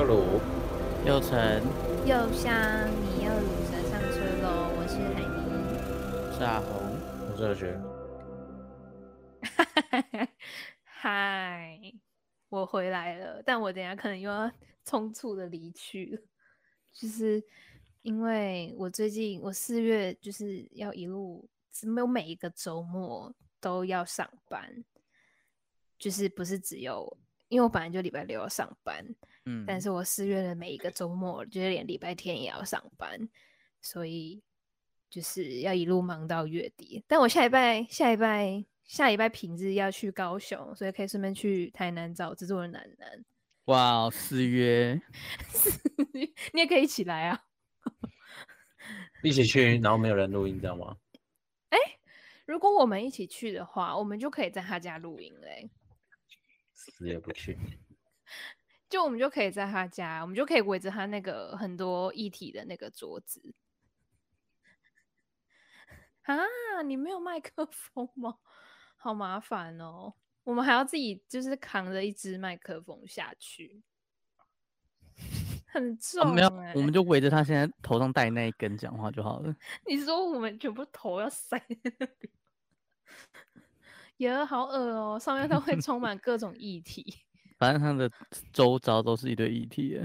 [0.00, 0.40] 又鲁，
[1.04, 1.36] 又成，
[2.06, 2.50] 又香，
[3.04, 4.72] 你又鲁蛇上车喽！
[4.74, 6.96] 我是海尼，是阿红，
[7.28, 7.78] 我是二学。
[10.82, 11.78] 嗨，
[12.48, 14.50] 我回来了，但我等下可能又要
[14.86, 16.22] 匆促的离去了，
[16.98, 17.44] 就是
[18.00, 21.46] 因为我最近我四月就是要一路
[21.82, 23.30] 没有每一个周末
[23.60, 24.82] 都要上班，
[25.98, 27.18] 就是不是只有。
[27.48, 29.04] 因为我本来就礼拜六要上班，
[29.44, 33.28] 嗯，但是我四月的每一个周末，就是连礼拜天也要上班，
[33.80, 34.42] 所以
[35.08, 37.02] 就是要一路忙到月底。
[37.08, 43.24] 但我下礼拜、下礼拜、下礼拜平日要去高雄，所以可以顺便去台南找制作人楠楠。
[43.66, 45.00] 哇，四月，
[46.52, 47.44] 你也可以一起来啊，
[49.22, 50.96] 一起去，然后没有人录音，知道吗？
[51.68, 51.78] 哎，
[52.46, 55.70] 如果我们一起去的话，我们就可以在他家录音嘞。
[56.74, 57.56] 死也不去，
[58.90, 63.54] 就我们就可以在他家，我们就可以围着他那个很多议题的那个桌子。
[66.22, 66.36] 啊，
[66.84, 68.36] 你没有麦克风吗？
[68.96, 70.12] 好麻烦哦，
[70.44, 73.80] 我们还要自己就是扛着一支麦克风下去，
[75.66, 76.28] 很重、欸。
[76.28, 79.56] 啊、没有，我们就围着他现在头上戴那一根讲话就好了。
[79.86, 82.30] 你说我们全部头要塞在那里？
[84.18, 87.20] 也好恶哦，上面都会充满 各种议题，
[87.60, 88.10] 反正他的
[88.54, 90.00] 周遭都是一堆议题。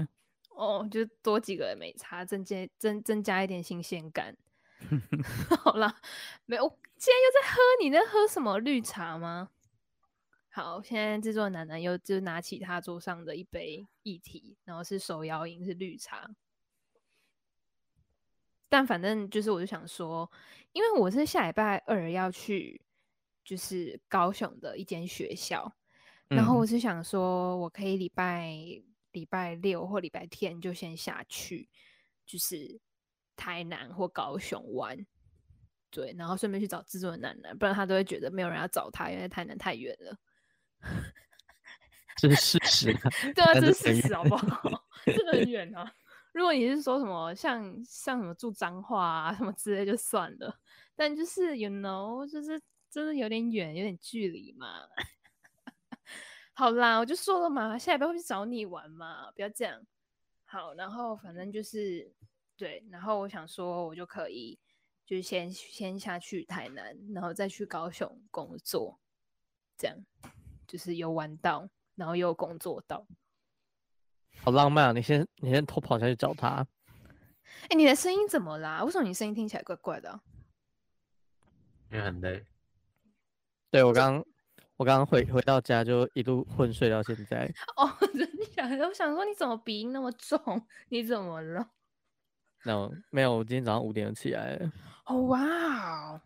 [0.50, 4.36] 哦，就多几个也没差，增加增增加一点新鲜感。
[5.64, 5.98] 好啦，
[6.44, 9.48] 没有，现在又在喝，你在喝什么绿茶吗？
[10.50, 16.30] 好，现在制作楠楠又就拿起他桌上的一杯议题，然后是手摇饮，是绿茶。
[18.68, 20.30] 但反正就是，我就想说，
[20.72, 22.82] 因为我是下礼拜二要去。
[23.44, 25.75] 就是高雄的一间学校，
[26.28, 28.50] 然后我是想说，我可以礼拜
[29.12, 31.68] 礼拜六或礼拜天就先下去，
[32.26, 32.80] 就是
[33.36, 35.06] 台南或高雄玩，
[35.90, 40.18] 对，然后顺便去找制作人楠楠，不然他都会觉得没有人要找他，因为台南太远了。
[42.16, 42.92] 这是事实，
[43.34, 44.84] 对啊，这是事实，好不好？
[45.04, 45.92] 真 的很远啊！
[46.32, 50.58] 如果你是说什么像像什么住彰化啊什么之类就算了，
[50.96, 52.60] 但就是 you know 就是。
[52.88, 54.80] 真的有点远，有点距离嘛。
[56.58, 59.78] 好啦，我就说了嘛，下礼拜会去找你玩嘛，不要这样。
[60.46, 62.10] 好，然后反正就是
[62.56, 64.58] 对，然后我想说，我就可以
[65.04, 68.98] 就是先先下去台南，然后再去高雄工作，
[69.76, 69.94] 这样
[70.66, 73.06] 就是有玩到，然后又工作到，
[74.38, 74.92] 好浪漫啊！
[74.92, 76.66] 你先你先偷跑下去找他。
[77.64, 78.82] 哎、欸，你的声音怎么啦？
[78.82, 80.22] 为什么你声音听起来怪怪的、啊？
[81.90, 82.46] 因为很累。
[83.70, 84.24] 对，我刚
[84.76, 87.50] 我刚刚回回到家就一路昏睡到现在。
[87.76, 88.86] 哦， 真的？
[88.86, 90.38] 我想说你怎么鼻音那么重？
[90.88, 91.70] 你怎么了？
[92.64, 94.72] 那、no, 没有，我今天早上五点就起来了。
[95.06, 96.20] 哦哇，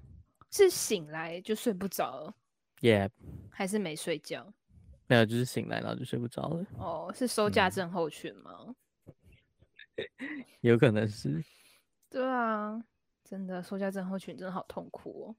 [0.51, 2.35] 是醒来就睡不着了
[2.81, 3.11] ？Yeah，
[3.51, 4.53] 还是没睡觉？
[5.07, 6.67] 没有，就是醒来然后就睡不着了。
[6.79, 8.75] 哦，是收假症候群吗？
[9.97, 11.45] 嗯、有可能是。
[12.09, 12.83] 对啊，
[13.23, 15.35] 真的收假症候群真的好痛苦哦。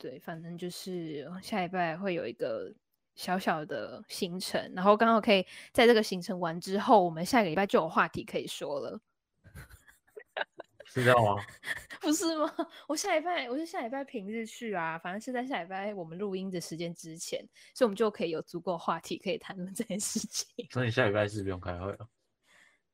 [0.00, 2.74] 对，反正就是下礼拜会有一个
[3.16, 8.98] 小小的行程，然后刚好可以在这个行程完之后，我们下个礼拜就有话题可以说了。
[10.86, 11.36] 是这样吗？
[12.00, 12.50] 不是吗？
[12.88, 20.66] 我下礼拜我是下礼拜平日去啊，反正是在下礼拜我们录音的时间之前，所以我们就可以有足够话题可以谈论这件事情。
[20.70, 22.08] 所以下礼拜四不用开会了。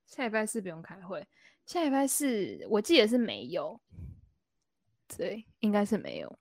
[0.07, 1.25] 下礼拜四不用开会，
[1.67, 3.81] 下礼拜四我记得是没有，
[5.17, 6.39] 对，应该是没有。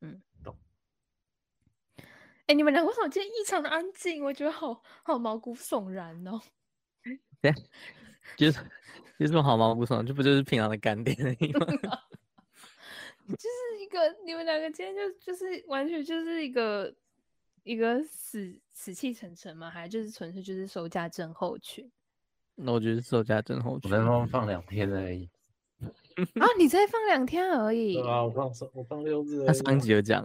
[0.00, 0.58] 嗯，懂。
[2.46, 4.22] 哎、欸，你们俩为什么今天异常的安静？
[4.24, 6.40] 我觉得好好毛骨悚然哦。
[7.40, 7.52] 对，
[8.36, 8.58] 就是
[9.18, 10.04] 有什么好毛骨悚然？
[10.04, 11.66] 这不就是平常的干爹而已吗？
[13.28, 16.92] 就是一个你们两个今天就就是完全就是一个
[17.62, 21.90] 一个死死气沉沉嘛，还就是纯粹就是收假症候群？
[22.56, 25.30] 那我觉得是收假症候群，我能放放两天而已。
[25.80, 26.46] 啊！
[26.58, 27.94] 你再放两天而已。
[27.94, 29.44] 对啊，我放我放六日。
[29.46, 30.24] 他上一集有讲。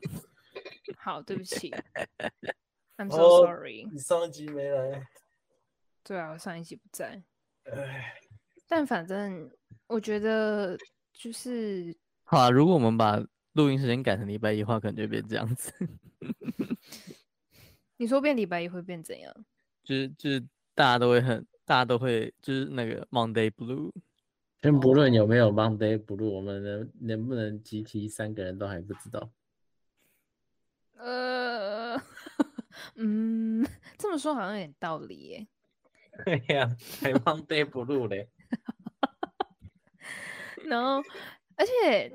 [0.96, 1.72] 好，对不起。
[2.98, 3.88] I'm so sorry。
[3.92, 5.08] 你上一集没来。
[6.04, 7.22] 对啊，我上一集不在。
[7.66, 8.14] 唉。
[8.68, 9.52] 但反正
[9.88, 10.78] 我觉得
[11.14, 11.96] 就是。
[12.24, 13.24] 好啊，如果我们把
[13.54, 15.72] 录音时间改成礼拜一的话，可能就变这样子。
[17.98, 19.34] 你说变礼拜一会变怎样？
[19.84, 20.40] 就是就是
[20.76, 23.92] 大家都会很，大家都会就是那个 Monday Blue。
[24.62, 29.30] 先不论有没有 Monday Blue，我们能能不能集体三个人都还不知道。
[30.98, 31.96] 呃，
[32.96, 33.66] 嗯，
[33.98, 35.48] 这么说好像有点道理耶。
[36.26, 36.68] 对呀，
[37.00, 38.30] 还 Monday Blue 嘞。
[40.66, 41.02] 然后，
[41.56, 42.12] 而且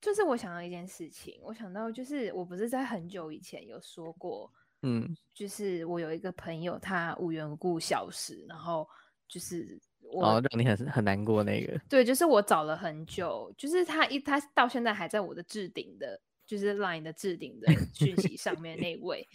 [0.00, 4.52] 就是我想到一件事情，我想到就是我不是在很久以前有说过，
[4.82, 8.86] 嗯，就是我有一个朋友，他无缘无故消失，然后
[9.28, 11.78] 就是我哦，让你很很难过那个。
[11.88, 19.28] 对，就是我找了很久，就是他一他到现在还在我的置顶的，就是 Line 的置顶的 讯息上面那位。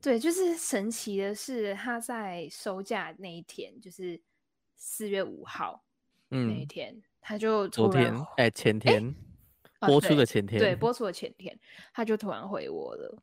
[0.00, 4.20] 对，就是神奇的是，他在收假那一天，就是
[4.76, 5.84] 四月五号
[6.28, 9.14] 那一天，嗯、他就昨天哎前天
[9.80, 11.58] 播出的前天，对，对播出的前天，
[11.92, 13.22] 他就突然回我了。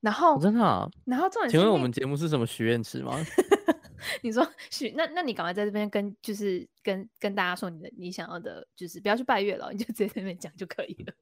[0.00, 3.16] 然后、哦、真的、啊，然后重点，请问我们节目是什么许愿池吗？
[4.20, 11.14] 你说许那那你赶快在这边跟就是跟跟大家说你的你想要的，就是不要去拜月了，你就直接在那边讲就可以了。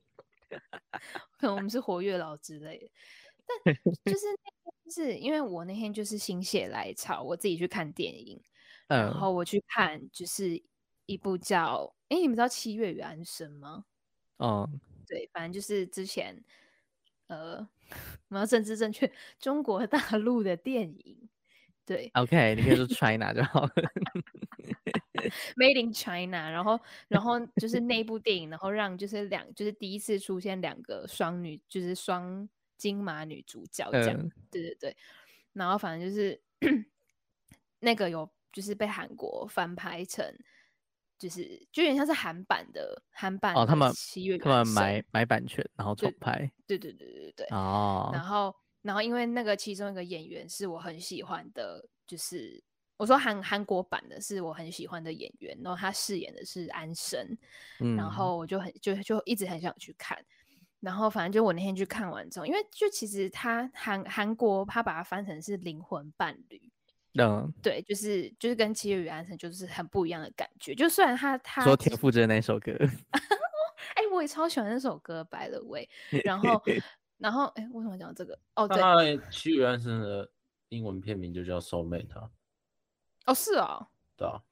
[1.38, 2.90] 可能我们是活跃老之类的，
[3.64, 3.74] 但
[4.04, 4.26] 就是。
[4.92, 8.42] 是因为我那天就是心血来潮，我自己去看电影，
[8.88, 10.60] 嗯、然后我去看就是
[11.06, 13.84] 一部叫哎，你们知道《七月与安生》吗？
[14.38, 14.68] 哦，
[15.06, 16.42] 对，反正就是之前
[17.28, 19.08] 呃，我们要政治正确，
[19.38, 21.28] 中国大陆的电影，
[21.86, 23.72] 对，OK，你可以说 China 就好了
[25.56, 32.48] Made in China，然后然后就是那部电影，然后让就是两就是第一次出现两个双女，就是双。
[32.80, 34.96] 金马女主角这样，嗯、对对对，
[35.52, 36.40] 然后反正就是
[37.80, 40.34] 那个有就是被韩国翻拍成，
[41.18, 52.64] 就是就有点像是韩版的韩版的哦，他们七月他们买买版权然后重拍，对对对对对对哦，然后然后因为那个其中一个演员是我很喜欢的，就是
[53.00, 57.18] 我说韩韩国版的是我很喜欢的演员，然后他饰演的是安生，
[57.80, 60.22] 嗯、然后我就很就就一直很想去看。
[60.80, 66.60] 然后反正就我那天去看完之后，因为就其实他韩韩国他把它翻成是灵魂伴侣，
[67.18, 70.74] 嗯，对，就是就是跟七月与安生就是很不一样的感觉。
[70.74, 72.76] 就虽然他他说田馥甄那首歌，
[73.96, 75.88] 哎，我也超喜欢那首歌，By the way。
[76.22, 76.62] 然后
[77.16, 78.38] 然后哎，为什么讲这个？
[78.56, 80.30] 哦，对，七月与安生的
[80.68, 82.28] 英文片名就叫 Soulmate 啊。
[83.26, 83.88] 哦，是哦。
[84.16, 84.42] 对啊。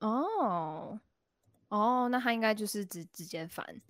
[0.00, 1.00] 哦
[1.68, 3.80] 哦，那他应该就是直直接翻，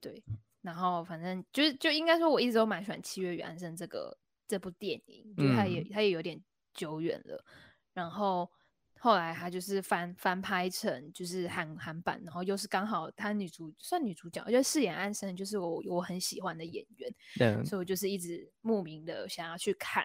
[0.00, 0.22] 对。
[0.62, 4.18] 然后反正就是就应该说，我一直都蛮喜欢《七月与安生》这个
[4.48, 6.42] 这部电影，就他也他也有点
[6.74, 7.44] 久远了。
[7.92, 8.50] 然后
[8.98, 20.04] 后来他就是翻翻拍成就是韩韩版，然后又是刚好他女主算女主角，就饰演安生，就是我我很喜欢的演员，对，所以我就是一直慕名的想要去看。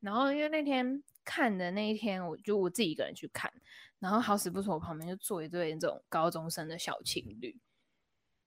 [0.00, 3.48] 然后因为那天看的那一天，我就我自己一个人去看，
[4.00, 7.56] 然后好死不死我旁边就坐一对那种高中生的小情侣。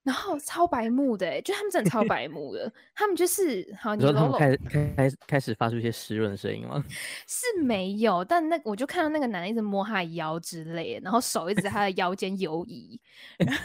[0.04, 6.84] 然后超白目的，就他们真的超 白目的，他们就是好，你说他们开开开始开始发出一些湿润的声音吗？
[7.26, 13.00] 是没有，但那我就看到那个男的一直摸他的腰之类的，然后手一直在他的腰间游移，
[13.38, 13.56] 然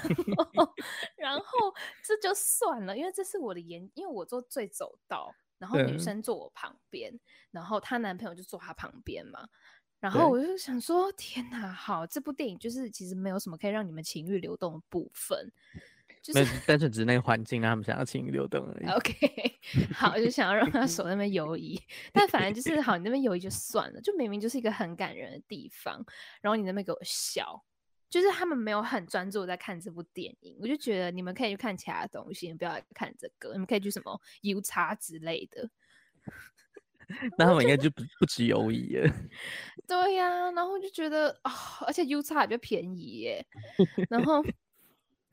[0.54, 0.74] 后
[1.18, 1.74] 然后
[2.04, 7.20] 这就算了，因为这是我的眼，因为我坐最走道，然后女生坐我旁边，嗯、
[7.52, 9.48] 然后她男朋友就坐她旁边嘛，
[10.00, 15.52] 然后我就想说，天哪，好，这部电影就是其实没有什么可以让你们情欲流动的部分。
[16.20, 18.90] 就是单纯只是那个环境让他们想要情欲流动而已。
[18.90, 19.58] OK，
[19.94, 21.80] 好，就想要让他手在那边游移，
[22.12, 26.04] 但反正就是好，你那边游移就算了，就明明就是一个很感人的地方，
[26.42, 27.64] 然后你那边给我笑，
[28.08, 35.70] 就是他们没有很专注在看这部电影，我就觉得你们可以去看其他东西，你不要来看这个，你们可以去什么 U 叉之类的。
[37.38, 39.12] 那他们应该就不不止游移耶。
[39.86, 43.46] 对呀、啊，然后我就觉得啊、哦，而且 U 叉也比较便宜耶，
[44.10, 44.44] 然后。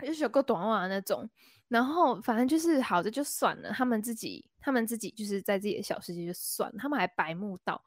[0.05, 1.27] 就是有个短袜那种，
[1.69, 7.81] 然后反正就是好的就算了，他们自己他们自己就是在自己的小世界就算了，他们还白目到，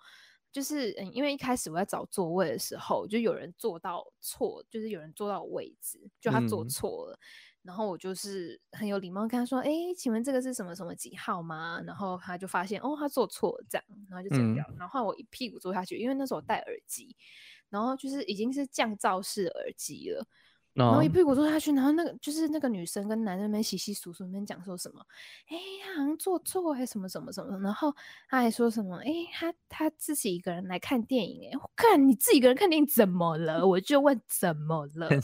[0.50, 7.20] 就是嗯，因为一开始我在找座位的时候，就有人坐到错，就是有人坐到位置，就他坐错了，嗯、
[7.62, 11.80] 然后我就是很有礼貌跟他说，哎，请问这个是什么什么几号吗？
[11.86, 17.14] 然后他就发现哦，他坐错了这样，然后就走掉，嗯、然后我一屁股坐下去，因为那时候我戴耳机，
[17.68, 20.26] 然后就是已经是降噪式耳机了。
[20.86, 25.04] 然后一屁股坐下去，然后那个就是那个女生跟男生们窸窸窣窣那边讲说什么，
[25.48, 25.56] 哎，
[25.94, 27.94] 好像坐错还是什么什么什么，然后
[28.28, 33.66] 他还说什么，哎，他他自己一个人来看电影，哎，我看你自己一个人看电影怎么了？
[33.66, 35.08] 我就问怎么了，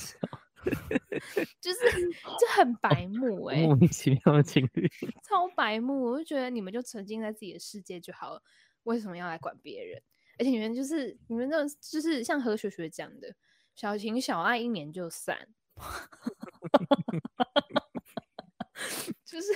[1.61, 4.89] 就是就很白目哎，莫名其妙的情侣，
[5.23, 8.43] 超白目，我就觉得你们就沉浸在自己的世界就好了，
[8.85, 10.03] 为什么要来管别人？
[10.39, 13.33] 而且你们就是你们那种就是像何雪雪讲的。
[13.75, 15.49] 小情小爱一年就散，
[19.25, 19.49] 就是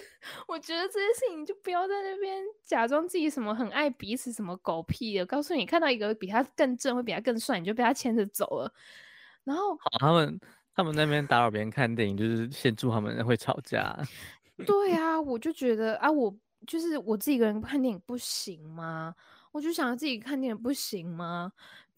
[0.47, 5.25] 我我觉得这些事情就不要在那边假装自己什么很爱彼此，什么狗屁的。
[5.25, 8.75] 告诉你，看到一个比他更正，会比他更帅，你就被他牵着走了。
[9.45, 10.41] 然后，好，他们
[10.75, 13.97] 他们那边打扰别人看电影，就是先祝他们会吵架。
[14.67, 19.15] 对啊，我就觉得啊，我就是我自己一个人看电影不行吗？
[19.53, 21.53] 我就想要自己看电影不行吗？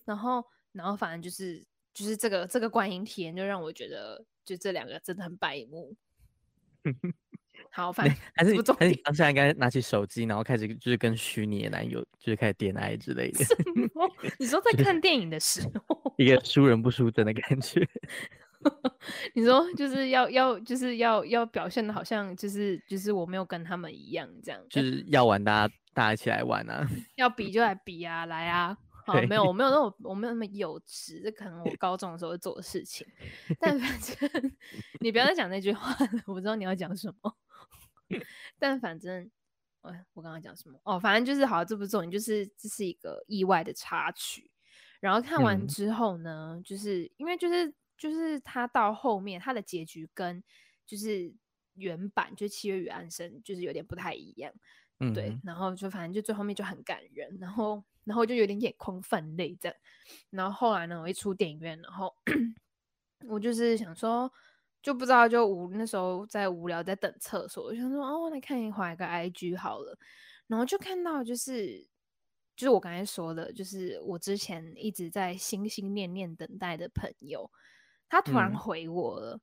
[0.04, 1.64] 然后，然后反正就是
[2.00, 5.95] 就是这个这个观影体验，就让我觉得，就这两个真的很白目。
[7.71, 13.45] 好，反正还是还是当下应该拿起手机，然后开始就是跟虚拟的男友就是开始恋爱之类的。
[14.38, 17.87] 你说 在看电影的时候，一个 输人不输阵的感觉。
[19.35, 28.75] 你说就是要要就是要要表现的好像就是就是我没有跟他们一样这样，就是要玩大家大家一起来玩啊，要比就来比啊，来啊。
[29.12, 33.06] 好，没有我没有那种我没有那么幼稚，这可能我高中的时候会做的事情。
[33.60, 34.52] 但反正
[35.00, 37.36] 你不要再讲那句话了，我不知道你要讲什么。
[38.58, 39.30] 但反正，
[39.82, 40.80] 哎，我刚刚讲什么？
[40.84, 44.50] 哦，反正就是好，这不重点，就是这是一个意外的插曲。
[45.00, 50.42] 然后看完之后呢，嗯、就是因为就是就是他到后面他的结局跟
[50.84, 51.32] 就是
[51.74, 54.52] 原版就《七月与安生》就是有点不太一样，
[54.98, 55.38] 嗯、对。
[55.44, 59.76] 然后就反正就最后面就很感人，然后然后就有点眼眶泛泪这样。
[60.30, 62.14] 然后后来呢，我一出电影院，然后
[63.28, 64.33] 我就是想说。
[64.83, 69.95] 就不知道，就无那时候在无聊，在等厕所，我想说哦，来看一会儿个 IG 好了，
[70.47, 71.87] 然后就看到就是
[72.57, 77.50] 就是我刚才说的，就是我之前一直在心心念念等待的朋友，
[78.09, 79.40] 他突然回我了，嗯、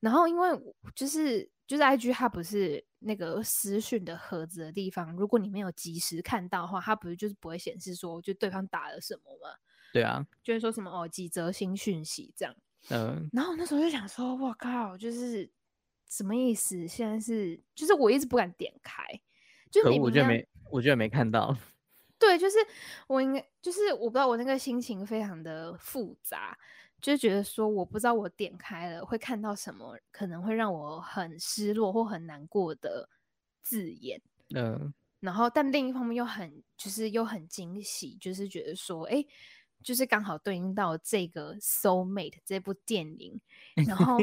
[0.00, 0.48] 然后因为
[0.96, 9.54] 就是就是 IG 它不是那个私讯的盒子的地方，如果你没有及时看到的话，它不是就是不会显示说就对方打了什么吗？
[9.92, 12.52] 对啊，就会说什么哦几则新讯息这样。
[12.88, 15.48] 嗯，然后那时候就想说，我靠，就是
[16.08, 16.88] 什么意思？
[16.88, 19.04] 现在是，就是我一直不敢点开，
[19.70, 21.56] 就你我觉得没，我觉得没看到。
[22.18, 22.56] 对，就是
[23.06, 26.58] 我应该，就是我不知道我那个心情非常的复杂，
[27.00, 33.08] 就觉得说我不知道我点开了会看到什么，可能会让我很失落或很难过的
[33.62, 34.20] 字眼。
[34.54, 39.24] 嗯，然后但另一方面又很，就是又很惊喜，就是觉得说，哎。
[39.82, 43.40] 就是刚好对应到这个《Soul Mate》这部电影，
[43.88, 44.18] 然后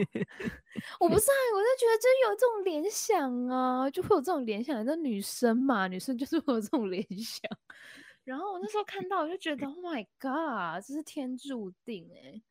[1.00, 4.86] 我不是啊，我就觉得真有这种联想啊，就会有这种联想。
[4.86, 7.41] 那女生嘛，女生就是会有这种联想。
[8.24, 12.43] 然后我那时候看到，我就觉得 Oh my God，这是天注定哎、欸！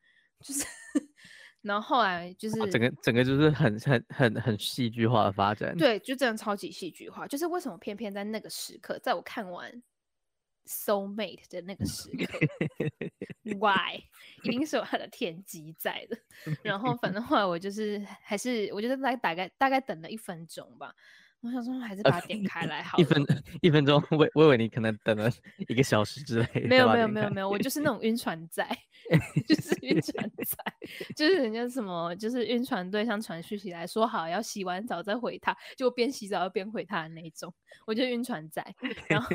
[0.43, 0.65] 就是，
[1.61, 5.75] 然后后来就是整个整个就是很很很很戏剧化的发展。
[5.77, 7.27] 对，就真的超级戏剧化。
[7.27, 9.81] 就是为什么偏偏在那个时刻，在我看完。
[10.69, 12.37] Soul Mate 的那个时刻，
[13.57, 14.03] Why？
[14.43, 16.17] 一定是有他的天机在的。
[16.61, 20.93] 然后反正后来我就是还是，我觉得大概大概大概等了一分钟吧。
[21.39, 23.01] 我想说还是把它点开来好了。
[23.01, 23.25] 一分
[23.61, 25.31] 一分钟，我我以为你可能等了
[25.69, 26.67] 一个小时之类的。
[26.67, 28.67] 没有没有没有没有，我就是那种晕船仔，
[29.47, 30.57] 就是 晕船 仔，
[31.15, 37.53] 就是人家什么就是晕船对象传讯息来说好要洗完澡再回他，就边洗澡边回他的那种，
[37.85, 38.63] 我就晕船仔。
[39.07, 39.29] 然后。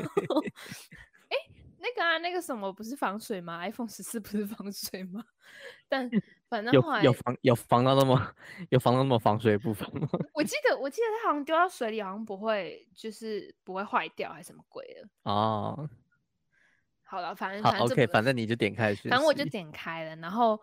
[1.85, 5.21] 那个啊，那个什么不是防水吗？iPhone 十四不是防水吗？
[5.89, 6.09] 但
[6.47, 8.33] 反正有有防有防到那么
[8.69, 10.07] 有防到那么防水的部分吗？
[10.33, 15.89] 我记得我记得它好像丢到水里好像不会就是不会坏掉还是什么鬼的哦。
[17.13, 20.59] 好了，反正好反正 OK，反正你就点开，反正我就点开了，然后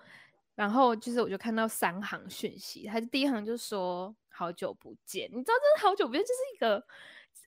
[0.57, 6.85] 然后就是我就看到三行讯息，他第一行就说好久不见，你知道这是好久不见，就是一个。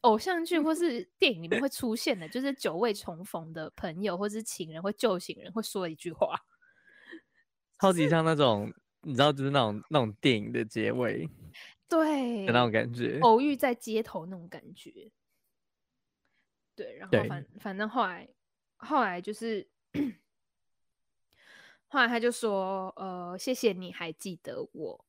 [0.01, 6.37] 偶像剧或是 电影里面会出现的，就是久未重逢的朋友或是情人或旧情人会说一句话，
[7.79, 11.29] 超级像那种你知道，就是那种那种电影的结尾，
[11.87, 15.11] 对的那种感觉，偶遇在街头那种感觉。
[16.75, 18.27] 对，然后反反正后来
[18.77, 19.67] 后来就是
[21.87, 25.05] 后来他就说，呃，谢谢你还记得我。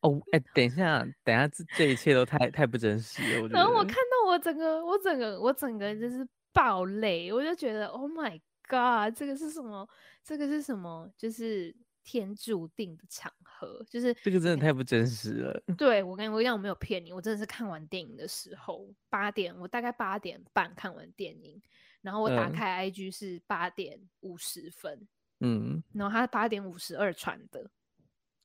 [0.00, 3.48] 哦，哎、欸，等一下，等一下，这这一切都太太不真实了。
[3.48, 9.88] 然后我看到我整个，我整个，我整个就是爆泪，我就觉得，Oh my God，这个是什么？
[10.24, 11.08] 这个是什么？
[11.16, 11.72] 就是
[12.02, 15.62] 天注定的场合，就是这个真的太不真实了。
[15.78, 21.62] 对，我跟你讲，我没有骗你，我真的是看完电影的时候八点，我大概八点半看完电影，
[22.02, 25.08] 然后我打开 IG 是八点五十分，
[25.40, 27.70] 嗯，然后他八点五十二传的，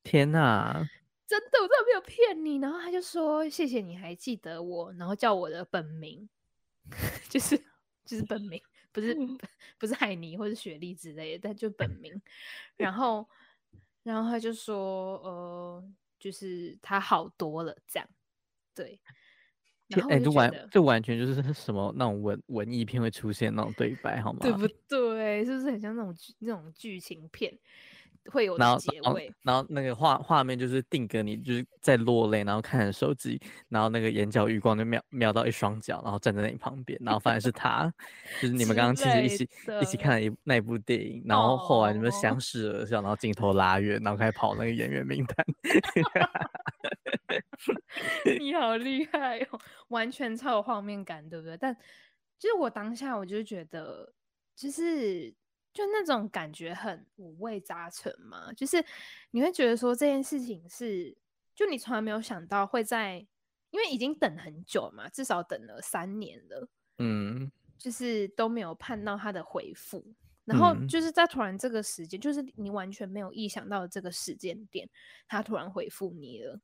[0.04, 0.88] 天哪！
[1.28, 2.56] 真的，我真的没有骗你。
[2.58, 6.30] 然后他就说：“谢谢你还记得我。”然后叫我的本名，
[7.28, 7.58] 就是
[8.06, 8.62] 就是本名，
[8.94, 9.14] 不是
[9.78, 12.22] 不是海尼或者雪莉之类的，但就本名。
[12.78, 13.28] 然后
[14.04, 15.84] 然后他就说：“呃，
[16.18, 18.08] 就是他好多了，这样。”
[18.74, 18.98] 对。
[20.10, 24.39] 哎，这完得，这完全就是 什么那种文文艺片会出现那种对白，好吗？
[24.41, 25.46] 对不对？
[25.46, 27.58] 是不是很像那种剧那种剧情片
[28.29, 29.01] 会有结尾？
[29.01, 33.39] 然后，然后那个画画面就是定格你就是在落泪，然后看着手机，
[33.70, 37.89] 然后那个眼角余光就瞄瞄到一双脚，然后站在你旁边，然后发现是他，
[38.41, 39.50] 就是你们刚刚其实一起
[39.82, 45.46] 一起看了一那一部电影，然后后来你们相 视而笑，然后镜头拉远，然后开始跑那个演员名单。
[48.40, 49.60] 你好厉害哦，
[49.90, 51.58] 完全超有画面感，对不对？
[51.58, 51.76] 但
[52.38, 54.14] 就是我当下我就觉得，
[54.56, 55.32] 就是
[55.74, 58.84] 就那种感觉很五味杂陈嘛，就是
[59.32, 61.18] 你会觉得说这件事情是，
[61.56, 63.26] 就你从来没有想到会在，
[63.72, 70.06] 因为已经等很久嘛，至少等了三年了，嗯，就是都没有盼到他的回复，
[70.46, 74.88] 然后就是在突然这个时间，就是你完全没有意想到的这个时间点，
[75.28, 76.60] 他突然回复你了。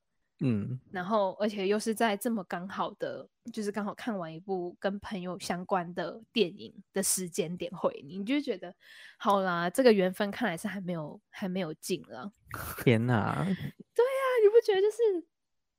[0.46, 8.76] 嗯，然后而且又是在这么刚好的，就是刚好看完一部跟朋友相关的电影的时间点回你，你就觉得
[9.18, 12.30] 好啦，这个缘分看来是还没有还没有尽了。
[12.84, 13.44] 天哪！
[13.46, 14.98] 对呀，你不觉得就是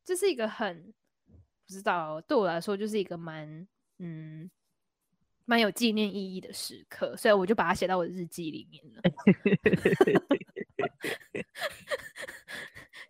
[0.03, 0.95] 就是一个很
[1.67, 3.69] 不知道对我来说就是一个蛮
[3.99, 4.51] 嗯
[5.45, 9.03] 蛮有纪念意义的时刻，所以我就把它写到我的日记里面了。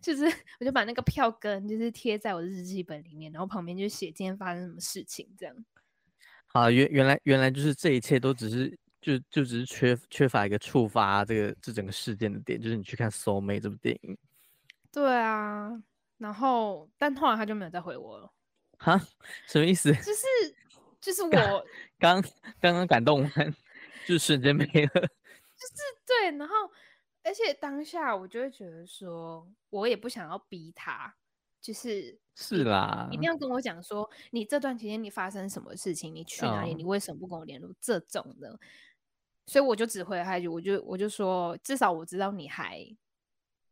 [0.05, 0.23] 就是，
[0.59, 5.65] 我就把那个票根就是贴在我的日记本里面，然后旁边就写今天发生什么事情这样。
[6.49, 14.15] 啊，原原来原来就是这一切都只是就就只是缺缺乏一个触发这个这整个事件的点，就是你去看《Soul Mate》这部电影。
[14.91, 15.71] 对啊，
[16.19, 18.31] 然后但后来他就没有再回我了。
[18.77, 19.01] 哈？
[19.47, 19.91] 什么意思？
[19.91, 20.55] 就是
[21.01, 21.29] 就是我
[21.97, 22.21] 刚
[22.61, 23.55] 刚刚感动完，
[24.05, 24.71] 就瞬间没了。
[24.71, 26.53] 就是对，然后。
[27.25, 31.15] 而且当下我就会觉得说，我也不想要逼他，
[31.59, 38.59] 就是是啦，一定要跟我讲说，你这段期间你发生什么事情，你去哪里，哦、你为什么不跟我联络这种的，
[39.47, 42.79] 所以我就只回了他一句，我就我就说，至少我知道你还，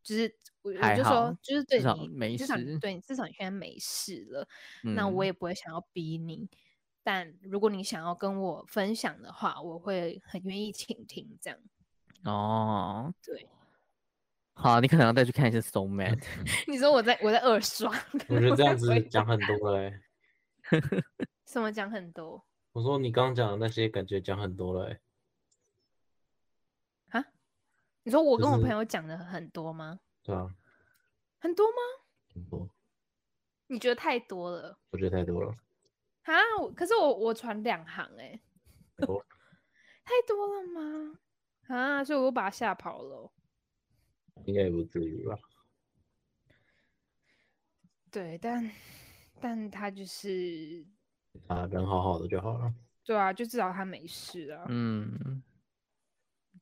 [0.01, 4.47] 就是我我就说，就是对你没事，对你至少你现在没事了，
[4.84, 6.49] 嗯、那我也不会想要逼你，
[7.04, 11.60] 但如果你想要跟我分享的话，我会很愿意倾听这样。
[12.25, 13.47] 哦，对，
[14.53, 16.23] 好，你可能要再去看一下《Soul Mate
[16.71, 17.91] 》。你说我在我在二刷，
[18.29, 20.01] 我觉得这样子讲很多嘞、欸。
[21.45, 22.45] 什么讲很多？
[22.71, 25.01] 我说你刚刚讲的那些，感觉讲很多了、欸。
[27.09, 27.25] 啊？
[28.03, 29.99] 你说我跟我朋友讲的很多吗？
[30.23, 30.49] 对啊。
[31.39, 31.75] 很多吗？
[32.33, 32.69] 很多。
[33.67, 34.79] 你觉得太多了？
[34.91, 35.53] 我觉得太多了。
[36.23, 36.33] 啊？
[36.75, 38.41] 可是我我传两行哎、欸。
[39.05, 39.23] 多。
[40.05, 41.19] 太多了吗？
[41.67, 42.04] 啊！
[42.04, 43.32] 所以我把他吓跑了。
[44.45, 45.38] 应该也不至于吧？
[48.12, 48.71] 对，但
[49.39, 50.86] 但他就是
[51.47, 52.73] 啊，人好好的就好了。
[53.04, 54.65] 对啊，就至少他没事啊。
[54.69, 55.41] 嗯。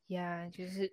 [0.07, 0.91] 呀，yeah, 就是。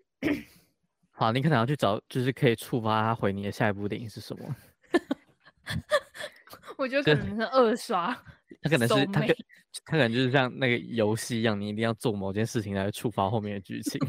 [1.10, 4.56] 好，你可能要去找，就是可以触发他回你的下一部电影是什么？
[6.78, 8.24] 我觉得可能是二刷。
[8.60, 9.26] 他可能是他可
[9.84, 14.00] 他可能就是像那个游戏一样，你一定要做某件事情来触发后面的剧情。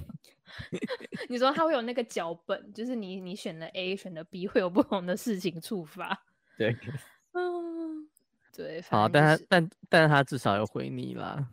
[1.29, 6.25] 你说他会有那个脚本，就是你你选了 A 选了 B，会有不同的事情触发。
[6.57, 6.75] 对，
[7.33, 8.09] 嗯，
[8.51, 8.81] 对。
[8.89, 11.47] 好，但他但但是他至少有回你啦，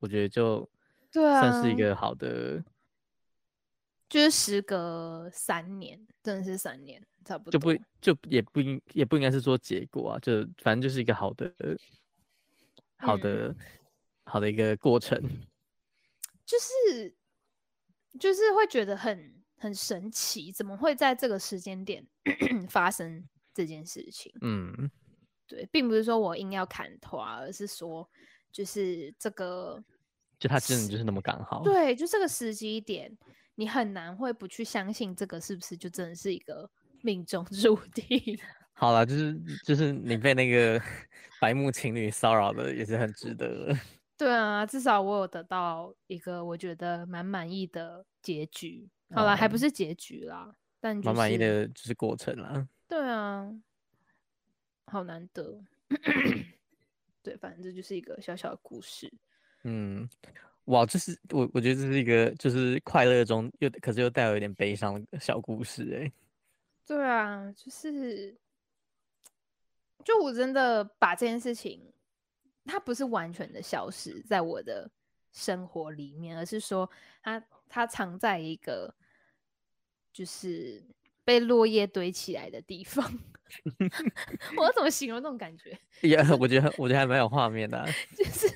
[0.00, 0.68] 我觉得就
[1.10, 2.58] 对啊，算是一个好的。
[2.58, 2.64] 啊、
[4.10, 7.52] 就是时隔三年，真的是三年，差不多。
[7.52, 11.50] 就不就也不应也不应该是说结果啊，就反正就是一个好的。
[13.02, 13.56] 好的，嗯、
[14.24, 15.20] 好的一个过程，
[16.46, 17.14] 就是
[18.18, 22.06] 就是会觉得很很神奇，怎么会在这个时间点
[22.70, 24.32] 发生这件事情？
[24.40, 24.90] 嗯，
[25.46, 28.08] 对，并不是说我硬要砍头，而是说
[28.52, 29.82] 就是这个，
[30.38, 33.16] 就他真的就是那么刚好，对，就这个时机点，
[33.56, 36.70] 你很难会不去相信这个是不是就真的是一个
[37.02, 38.38] 命中注定。
[38.74, 40.80] 好了，就是就是你被那个
[41.40, 43.78] 白目情侣骚扰的也是很值得的。
[44.18, 48.88] 对啊，至少我有得到一个我觉得蛮满意的结局。
[49.14, 52.66] 好了，嗯、还不是结局啦，但蛮、就是、满意的就是过程啦。
[52.88, 53.52] 对啊，
[54.86, 55.60] 好难得。
[57.22, 59.12] 对，反正这就是一个小小的故事。
[59.64, 60.08] 嗯，
[60.66, 66.12] 哇，这是我我觉得这是一个就是快乐中又可是又带有一点悲伤的小故事哎、欸。
[66.86, 68.36] 对啊，就是。
[70.04, 71.92] 就我真的把这件事情，
[72.64, 74.90] 它不是完全的消失在我的
[75.32, 76.88] 生活里面，而是说
[77.22, 78.94] 它它藏在一个
[80.12, 80.82] 就是
[81.24, 83.04] 被落叶堆起来的地方。
[84.56, 85.78] 我怎么形容那种感觉？
[86.00, 87.86] 也、yeah, 我觉得我觉得还蛮有画面的、啊。
[88.16, 88.48] 就是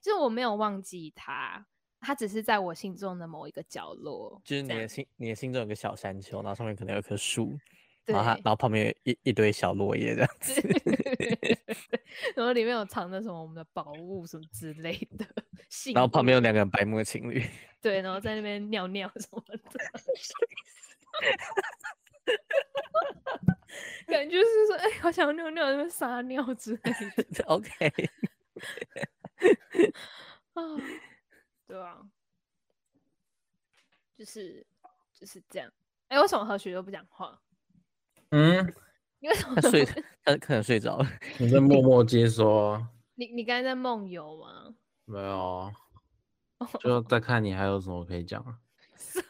[0.00, 1.66] 就是我没有忘记它。
[2.02, 4.40] 它只是在我心中的某一个角落。
[4.42, 7.58] 就是你的心，你的心中有个小山丘，然后上面可能有棵树，对
[8.12, 10.52] 然后它然后旁边有一一堆小落叶这样子。
[12.34, 15.26] 然后里面有藏着什么我们的宝物什么之类的。
[15.94, 17.42] 然后旁边有两个白目情侣。
[17.80, 19.58] 对，然后在那边尿尿什么的。
[24.06, 26.80] 感觉是说，哎、欸，好想尿尿，那边撒尿之类
[27.30, 27.44] 的。
[27.44, 27.70] OK，
[30.54, 30.62] 啊，
[31.66, 31.98] 对啊，
[34.16, 34.66] 就是
[35.14, 35.72] 就是这样。
[36.08, 37.40] 哎、欸，为什么何许都不讲话？
[38.30, 38.74] 嗯，
[39.18, 39.84] 你为什么他睡？
[40.24, 41.08] 他可能睡着了。
[41.38, 42.80] 你在默默接收。
[43.16, 44.74] 你你刚才在梦游吗？
[45.04, 45.72] 没有，
[46.80, 48.42] 就在看你还有什么可以讲。
[48.96, 49.20] 什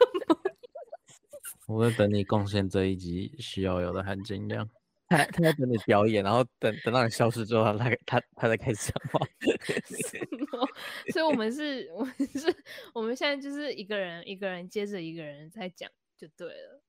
[1.67, 4.69] 么我在等你贡献这一集需要有的含金量。
[5.09, 9.27] 他他在等你表演，然后等等到你消失之后，他他他才开始讲话。
[11.13, 12.57] 所以，我们是，我们是，
[12.95, 16.80] 我们现在就是一个人一个人接着一个人在讲，就对了。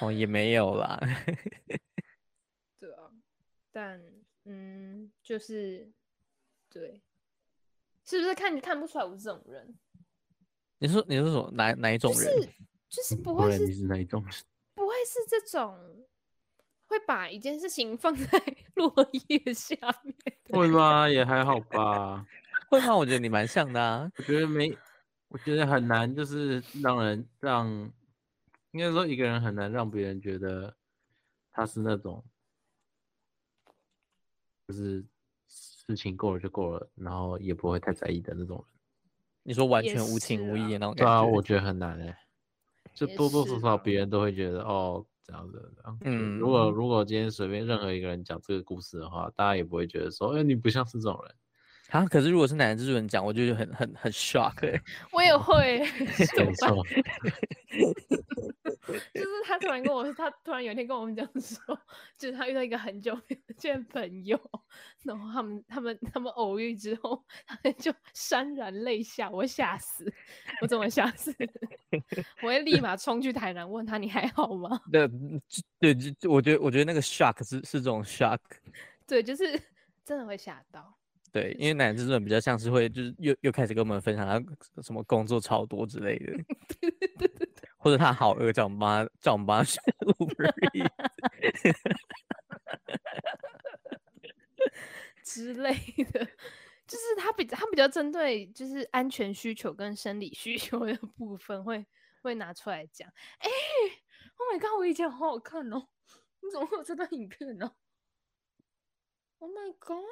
[0.00, 0.98] 哦，也没有啦。
[2.80, 3.10] 对啊，
[3.72, 4.00] 但
[4.44, 5.90] 嗯，就是
[6.68, 7.00] 对，
[8.04, 9.74] 是不是看你看不出来我是这种人？
[10.78, 11.50] 你说你说什么？
[11.52, 12.20] 哪哪一种人？
[12.20, 12.48] 就是
[12.88, 14.22] 就是不会是，你是哪一种？
[14.74, 16.04] 不会是这种
[16.86, 18.28] 会把一件事情放在
[18.74, 18.92] 落
[19.28, 20.16] 叶下面？
[20.50, 21.08] 会吗？
[21.08, 22.26] 也还好吧。
[22.68, 22.96] 会吗？
[22.96, 24.10] 我觉得你蛮像的啊。
[24.18, 24.76] 我觉得没，
[25.28, 27.92] 我觉得很难，就是让人让，
[28.74, 30.74] 应该说一个人很难让别人觉得
[31.52, 32.24] 他是那种，
[34.66, 35.04] 就是
[35.46, 38.66] 事情过了就过了，然后也不会太在意的那种人。
[39.44, 41.04] 你说完全无情无义的那种感觉？
[41.04, 42.18] 对啊，我觉得很难哎。
[42.94, 45.72] 就多多少少别人都会觉得哦，这样子。
[46.00, 51.34] 嗯，如果如果今天随便任何一个人讲这个故事的话，大家也不会觉得说，哎，你不像是这种人。
[51.90, 54.80] 啊，可是如果是男人蜘蛛人讲，我就觉得很很很 shock。
[55.12, 55.78] 我也会，
[56.44, 56.84] 没错。
[58.86, 61.78] 就是他突然跟我说，他突然有一天跟我们讲说，
[62.18, 64.38] 就是他遇到一个很久没有见朋友，
[65.02, 70.12] 然后他们他们他们偶遇之后，他们就潸然泪下，我吓死，
[70.60, 71.34] 我怎么吓死？
[72.42, 74.80] 我会立马冲去台南问他，你还好吗？
[74.92, 75.08] 对
[75.80, 78.38] 对，就我觉得我觉得那个 shock 是是这种 shock，
[79.06, 79.60] 对，就是
[80.04, 80.94] 真的会吓到。
[81.32, 86.32] 对，因为奶奶这种比较像是会就是又又开始跟我们分享他什么工作超多之类的。
[87.84, 89.78] 或者他好饿，叫我们帮他，叫我们帮他选
[90.18, 90.88] Uber Eats
[95.22, 95.74] 之类
[96.10, 96.24] 的，
[96.86, 101.84] 就是他比他比较针对就是安全需求跟生理需求的部分会
[102.22, 103.06] 会拿出来讲。
[103.36, 103.52] 哎、欸、
[104.38, 105.88] ，Oh my god，我以前好好看哦，
[106.40, 107.70] 你怎么会有这段影片呢
[109.40, 110.02] ？Oh my god，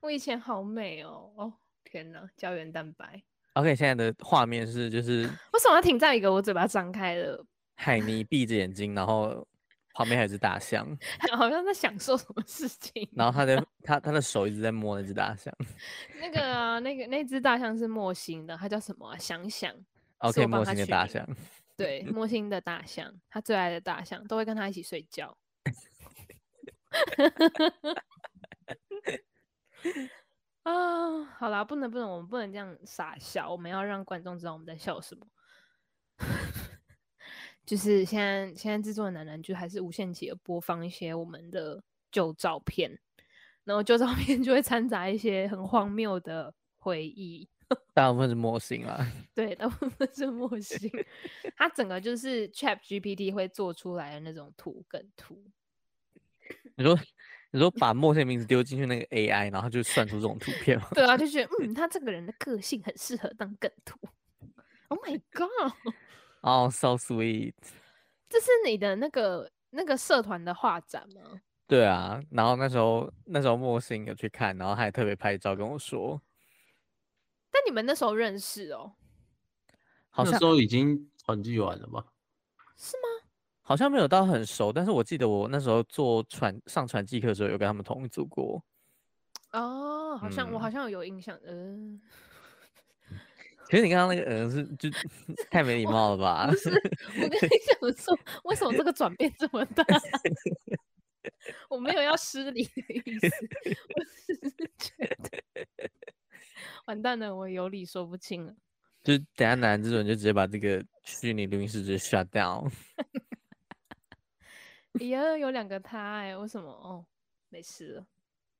[0.00, 3.24] 我以前好美哦，哦天哪，胶原蛋白。
[3.56, 7.42] OK，现在的画面是就是 为什么要停在一个我嘴巴张开的，
[7.76, 9.46] 海尼闭着眼睛，然后
[9.94, 10.86] 旁边还有只大象，
[11.34, 13.08] 好像在享受什么事情。
[13.12, 15.50] 然后他的他他的手一直在摸那只大象。
[16.20, 19.16] 那个、啊、那个那只大象是莫星的，它叫什么、啊？
[19.16, 19.74] 想想。
[20.18, 21.26] OK，莫星的大象。
[21.78, 25.34] 对，莫星的大象，他最爱的大象，都会跟他一起睡觉。
[30.66, 35.24] 啊，好啦，不能不能，我们不能这样傻笑，我们要让观众知道我们在笑什么。
[37.64, 42.98] 就是现在，现在制作的男男就还是无限期的播放一些我们的旧照片，
[43.62, 47.48] 然后旧照片就会掺杂一些很荒谬的回忆。
[47.94, 50.90] 大部分是模型啊， 对，大部分是模型。
[51.56, 55.48] 它整个就是 ChatGPT 会做出来的那种图梗图。
[56.74, 56.98] 你说？
[57.56, 60.88] 你说把陌生名字丢进去那个 AI，然后就算出这种图片吗？
[60.92, 63.98] 对啊，就觉得 嗯，他这个人的个性很适合当梗图。
[64.88, 65.72] Oh my god！
[66.42, 67.54] 哦、oh,，so sweet。
[68.28, 71.40] 这是你的那个那个社团的画展吗？
[71.66, 76.20] 对啊，然后那时候那时候莫心有去看，然后他还特别拍照跟我说。
[77.50, 78.92] 但你们那时候认识哦？
[80.10, 82.04] 好像那时候已经团聚完了吧？
[82.76, 83.15] 是吗？
[83.68, 88.62] 好像没有到很熟，但是我记得我那时候做传上传记课的时候，有跟他们同一组过。
[89.50, 92.00] 哦，好像、嗯、我好像有印象，嗯、
[93.10, 93.18] 呃。
[93.68, 94.88] 其实你刚刚那个嗯是就
[95.50, 96.46] 太没礼貌了吧？
[96.46, 99.84] 不是，我跟你 讲说，为什么这个转变这么大？
[101.68, 103.26] 我没有要失礼的意思，
[103.96, 105.42] 我只是觉得
[106.84, 108.54] 完蛋了，我有理说不清了。
[109.02, 112.70] 就等下男这种就直接把这个虚拟录音室直接 shut down。
[115.00, 116.70] 哎呀，有两个他哎、欸，为什么？
[116.70, 117.06] 哦，
[117.48, 118.06] 没事了。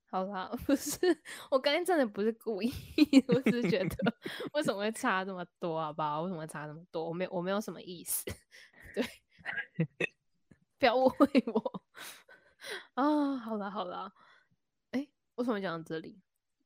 [0.09, 0.99] 好啦， 不是，
[1.51, 2.71] 我刚才真的不是故意，
[3.29, 4.15] 我只是觉得
[4.55, 6.23] 为什么会差这么多，好不好？
[6.23, 7.09] 为什么会差这么多？
[7.09, 8.25] 我没有，我没有什么意思。
[8.95, 9.05] 对，
[10.79, 11.83] 不要误会我
[12.95, 13.37] 啊！
[13.37, 14.13] 好了好了，
[14.93, 16.21] 哎、欸，为什么讲到这里？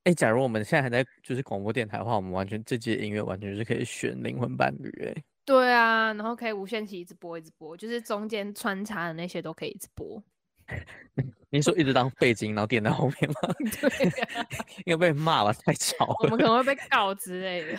[0.04, 5.24] 哎、欸，假如我们现在还在就是广播电台的话，我们完全这季音乐完全是可以选灵魂伴侣哎、欸。
[5.50, 10.22] 对啊，然后可以无限期一直播一直播，就是中间穿插的那些都可以一直播。
[11.50, 13.34] 你说一直当背景，然后垫在后面吗？
[13.80, 14.46] 对、啊，
[14.86, 17.76] 因为被骂了太吵了，我们可能会被告之类的，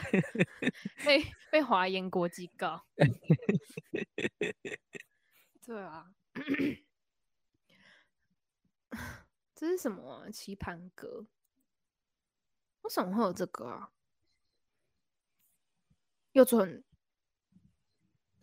[1.05, 2.83] 被被华研国际告。
[5.65, 6.11] 对啊，
[9.55, 10.29] 这是什么、啊？
[10.29, 11.25] 棋盘格？
[12.81, 13.91] 为什么会有这个啊？
[16.33, 16.83] 又准？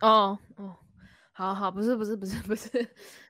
[0.01, 0.77] 哦哦，
[1.33, 2.69] 好好，不是不是不是不是，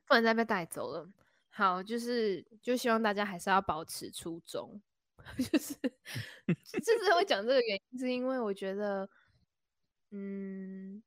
[0.06, 1.08] 不能再被带走了。
[1.50, 4.80] 好，就是就希望大家还是要保持初衷，
[5.36, 9.08] 就是就是会讲这个原因，是因为我觉得，
[10.10, 11.02] 嗯，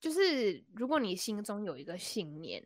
[0.00, 2.62] 就是如果你心中有一个信念，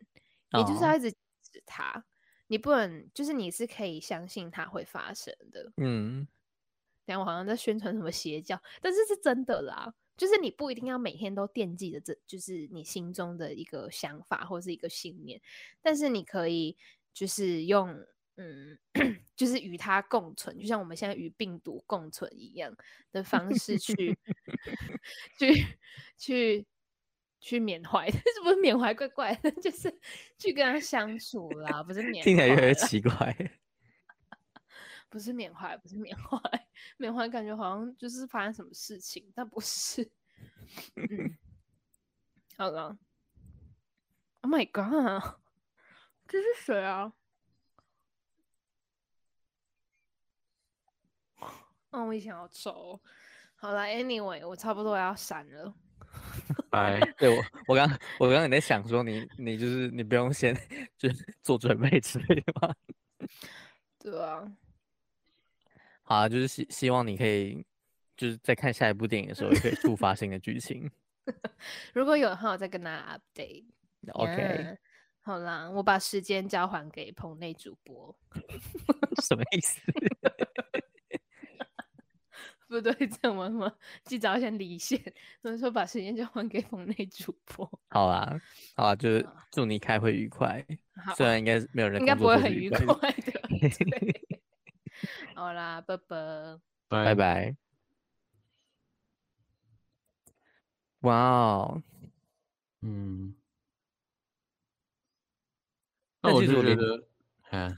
[0.51, 2.05] 你就是要一直指它，
[2.47, 5.73] 你不能就是你是可以相信它会发生的。
[5.77, 6.25] 嗯，
[7.05, 15.41] 但我好像在宣传什么邪教，但是是真的啦，就是你不一定要每天都惦记着这，就是你心中的一个想法或是一个信念，
[15.81, 16.77] 但是你可以。
[17.15, 17.97] 就是用
[18.35, 18.77] 嗯，
[19.37, 22.75] 就是与它共存，就像我们现在与病毒共存一样
[23.13, 24.17] 的方式去
[25.39, 25.65] 去
[26.17, 26.67] 去
[27.39, 29.49] 去缅怀， 是不是缅怀怪怪的？
[29.63, 29.97] 就是
[30.37, 33.33] 去跟他相处啦，不是缅怀，听起来越来越奇怪。
[35.09, 36.39] 不是缅怀，不是缅怀，
[36.97, 40.11] 缅怀感觉好像就是发生什么事情，但不是。
[40.95, 41.37] 嗯，
[42.57, 42.97] 好了
[44.41, 45.39] ，Oh my God！
[46.27, 47.13] 这是谁啊？
[51.91, 52.99] 哦，我以前好丑。
[53.55, 55.73] 好了，Anyway，我差不多要闪了。
[56.69, 56.99] 拜。
[57.17, 57.89] 对我，我刚
[58.19, 60.53] 我刚刚在想说你，你你就是你不用先
[60.97, 62.75] 就是做准备之类的吗？
[63.97, 64.51] 对啊。
[66.05, 67.65] 好啊，就是希希望你可以
[68.15, 70.89] 就是在看下一部电影的时候，也可以触发新的剧情。
[71.93, 73.65] 如果有的话，我再跟大家 update。
[74.13, 74.31] OK。
[74.33, 74.77] Yeah.
[75.21, 78.15] 好啦，我把时间交还给棚内主播，
[79.27, 79.81] 什么意思？
[82.67, 83.47] 不对，这样吗？
[83.47, 83.77] 什么？
[84.03, 85.01] 记者要先离线，
[85.41, 87.67] 所以说把时间交还给棚内主播。
[87.89, 88.39] 好啦，
[88.75, 90.63] 好啦，就是祝你开会愉快。
[91.03, 93.41] 好虽然应该没有人应该不会很愉快的。
[95.35, 97.57] 好啦，拜拜，拜拜。
[101.01, 101.83] 哇哦，
[102.81, 103.35] 嗯。
[106.21, 107.07] 那我就觉得，
[107.49, 107.75] 哎，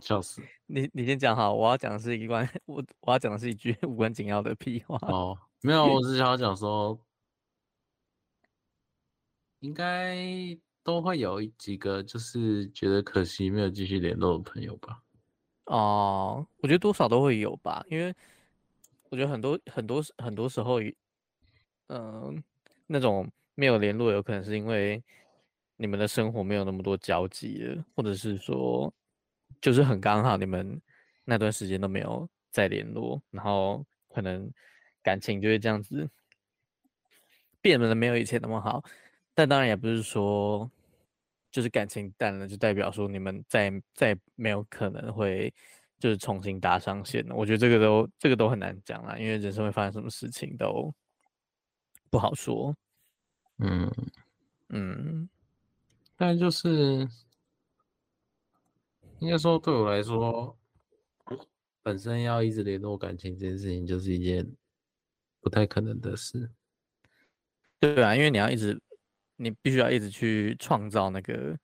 [0.00, 0.42] 笑死！
[0.66, 4.98] 你你先讲好，我要讲的是一关，我我要讲的是一句 无关紧要的屁话。
[5.02, 6.98] 哦，没有，我只是想要讲说，
[9.60, 10.18] 应该
[10.82, 15.00] 都会有几个，就是觉得可惜没有继续联络的朋友吧。
[15.70, 18.14] 哦，我觉得多少都会有吧，因为
[19.08, 20.80] 我觉得很多很多很多时候，
[21.88, 22.42] 嗯、
[22.86, 25.02] 那种没有联络，有可能是因为。
[25.82, 28.92] 你们的生活没有那么多交集了，或者是说，
[29.62, 30.78] 就是很刚好你们
[31.24, 34.52] 那段时间都没有再联络，然后可能
[35.02, 36.06] 感情就会这样子
[37.62, 38.84] 变得没有以前那么好。
[39.32, 40.70] 但当然也不是说，
[41.50, 45.52] 就是感情淡了就代表说你们再再没有可能会
[45.98, 47.34] 就是重新搭上线了。
[47.34, 50.94] 我觉得这个都这个都很难讲啦，因为人生会发生什么事情都
[52.10, 52.74] 不好说。
[53.58, 53.90] 嗯
[54.68, 55.28] 嗯。
[56.16, 57.08] 但就是
[59.20, 60.54] 应该说，对我来说，
[61.82, 64.46] 本身要一直联络感情这件事情，就是一件
[65.40, 66.50] 不太可能的事。
[67.78, 68.78] 对啊，因为你要一直，
[69.40, 71.58] 你必须要一直去创造那个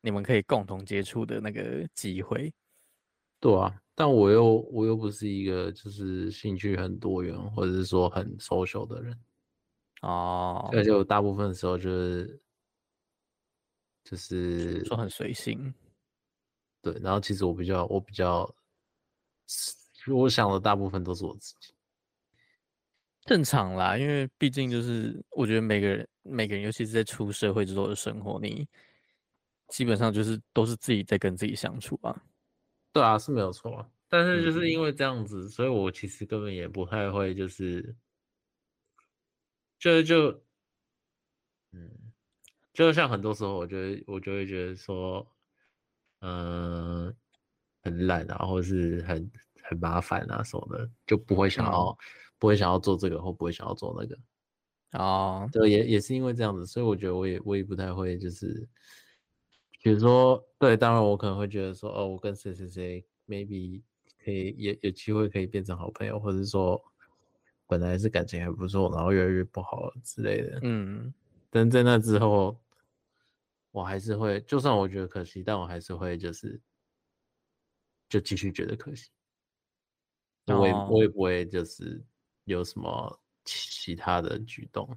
[0.00, 2.52] 你们可以共同接触的那个机会。
[3.40, 9.18] 对啊，但我又我又不是一个就是兴趣很多元或者是说很 social 的人
[10.02, 12.40] 哦，而且我大部分的时候就是。
[14.08, 15.74] 就是说很随性，
[16.80, 18.48] 对，然后其实我比较，我比较，
[20.14, 21.74] 我想的大部分都是我自己，
[23.26, 28.66] 正常啦，因为毕竟就是我觉得每个人，每个人，尤其是在出社会之后的生活，你
[29.68, 32.22] 基本上就是都是自己在跟自己相处啊。
[32.92, 37.94] 对啊，是没有错啊，但是就是因为这样子，嗯、所以我其实根本也不太会就是
[39.78, 40.30] 就就，
[41.72, 41.90] 嗯，
[42.72, 45.26] 就像很多时候，我觉得我就会觉得说，
[46.20, 47.14] 嗯、呃，
[47.82, 49.30] 很懒啊，或是很
[49.64, 51.96] 很麻烦啊什么的，就不会想要、嗯、
[52.38, 54.18] 不会想要做这个，或不会想要做那个。
[54.92, 58.68] 哦，对，也也是因为这样子，所以我觉得我也我也不太会，就是
[59.82, 63.82] 比如说，对，当然我可能会觉得说，哦，我跟谁谁谁 maybe
[64.24, 66.82] 可以也有机会可以变成好朋友，或者说。
[67.68, 70.60] 本来是感情还不错，然后越来越不好之类的。
[70.62, 71.12] 嗯，
[71.50, 72.56] 但在那之后，
[73.72, 76.60] 我还是会，就算我觉得可惜，但我还是会就是，
[78.08, 79.10] 就继续觉得可惜。
[80.46, 82.00] 我也、哦、我也不会就是
[82.46, 84.88] 有什么其他的举动。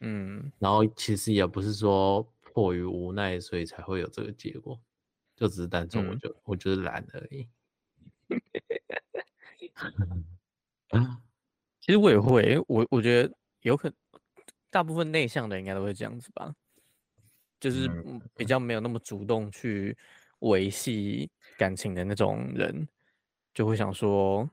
[0.00, 4.80] 嗯，然后其实也不是说迫于无奈，所以才会有这个结果，
[5.36, 7.48] 就只是单纯我就、嗯、我就是懒而已。
[10.90, 11.16] 嗯
[11.80, 13.96] 其实我也会，我我觉得有可能，
[14.70, 16.52] 大部分内向的人应该都会这样子吧，
[17.60, 17.88] 就是
[18.34, 19.96] 比较没有那么主动去
[20.40, 22.88] 维系感情的那种人，
[23.54, 24.50] 就会想说，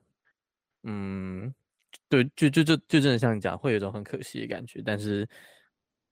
[0.84, 1.52] 嗯，
[2.10, 5.28] 对，就就就就真的像你讲，会有一种很可惜的感觉，但是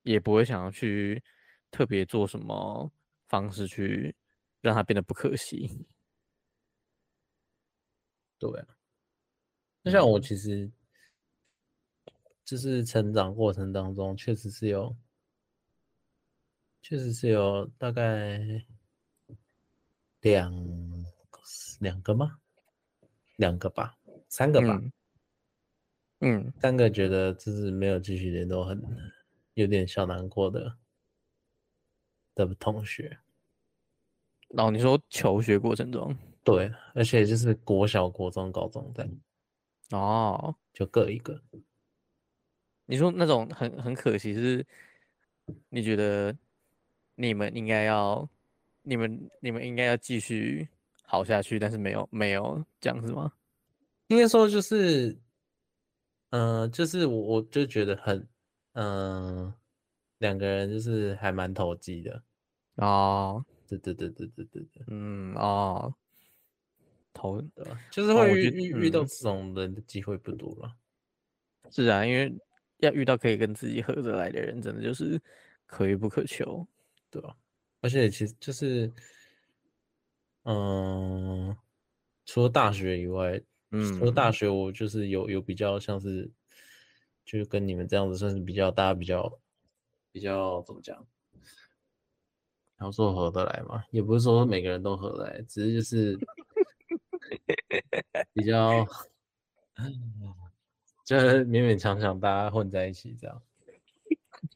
[0.03, 1.21] 也不会想要去
[1.69, 2.91] 特别做什么
[3.27, 4.15] 方式去
[4.61, 5.85] 让它变得不可惜。
[8.39, 8.67] 对啊，
[9.83, 10.71] 就像我其实。
[12.43, 14.93] 就是成长过程当中，确实是有，
[16.81, 18.41] 确实是有大概
[20.19, 20.51] 两
[21.79, 22.39] 两个吗？
[23.37, 23.95] 两个吧，
[24.27, 24.77] 三个吧。
[24.83, 24.91] 嗯，
[26.21, 28.81] 嗯，三个觉得就是没有继续联络，很
[29.55, 30.75] 有点小难过的
[32.35, 33.17] 的同学。
[34.49, 39.09] 然后你说求学过程中，对，而且就是国小、国中、高中在。
[39.97, 41.41] 哦，就各一个。
[42.85, 44.65] 你说那种很很可惜，是
[45.69, 46.35] 你觉得
[47.15, 48.27] 你们应该要，
[48.83, 50.67] 你们你们应该要继续
[51.03, 53.31] 好下去，但是没有没有这样子吗？
[54.07, 55.17] 应该说就是，
[56.31, 58.27] 嗯、呃，就是我我就觉得很，
[58.73, 59.55] 嗯、呃，
[60.17, 62.21] 两个人就是还蛮投机的
[62.75, 65.93] 哦，对对对对对对对，嗯哦，
[67.13, 70.75] 投的，就是会遇遇、遇到这种人的机会不多了，
[71.69, 72.35] 是啊，因为。
[72.81, 75.21] 要遇到可以跟自己合得来的人，真的就是
[75.67, 76.67] 可遇不可求，
[77.11, 77.37] 对吧？
[77.79, 78.91] 而且其实就是，
[80.45, 81.55] 嗯，
[82.25, 83.39] 除了大学以外，
[83.71, 86.29] 嗯，我大学，我就是有有比较像是，
[87.25, 89.39] 就是跟你们这样子算是比较大家比较
[90.11, 91.05] 比较怎么讲？
[92.77, 96.19] 然后说合得来嘛，也不是说每个人都合得来，只是就是
[98.33, 98.85] 比较。
[101.03, 103.41] 就是勉勉强强大家混在一起这样，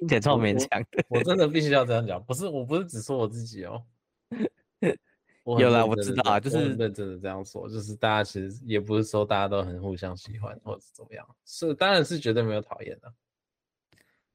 [0.10, 1.04] 也超勉强的。
[1.10, 3.84] 我真的必须要这样讲，不是，我不是只说我自己哦。
[5.45, 13.13] 有啦，我知道啊，就是认真的这样说，就是大家其实也不是说大家都很互相喜欢或者怎么样，是当然是绝对没有讨厌的，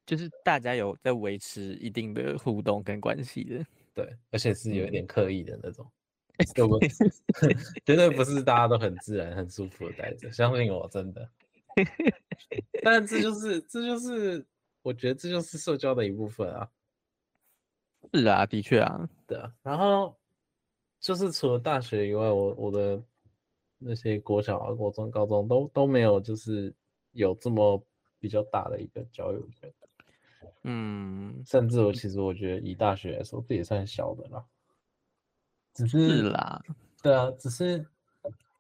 [0.07, 5.91] 就是大家有在维持一定的互动跟关系的，对，而且是有一点刻意的那种？
[7.85, 11.29] 绝对不是大家都很自然、很舒服的待着，相信我，真的。
[12.83, 14.43] 但这就是，这就是，
[14.81, 16.69] 我觉得这就是社交的一部分啊。
[18.15, 19.53] 是啊，的确啊，对啊。
[19.63, 20.19] 然后
[21.01, 23.03] 就是除了大学以外，我我的
[23.79, 26.73] 那些国小啊、国中、高中都都没有，就是
[27.13, 27.83] 有这么
[28.19, 29.73] 比较大的一个交友圈。
[30.65, 34.45] 嗯，甚至我其实我觉得以大学来说，这也算小的啦。
[35.73, 36.63] 只是，是啦，
[37.03, 37.85] 对啊，只是。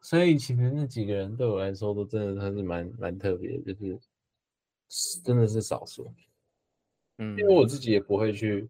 [0.03, 6.11] 所以其实那几个人对我来说都真的还是蛮蛮特别，就是真的是少数。
[7.19, 8.67] 嗯，因为我自己也不会去，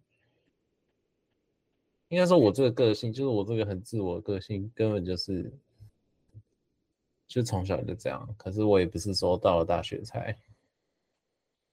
[2.11, 5.51] 应该说我这个个性，就是我这个很自我的个性，根本就是
[7.29, 8.29] 就从小就这样。
[8.37, 10.37] 可是我也不是说到了大学才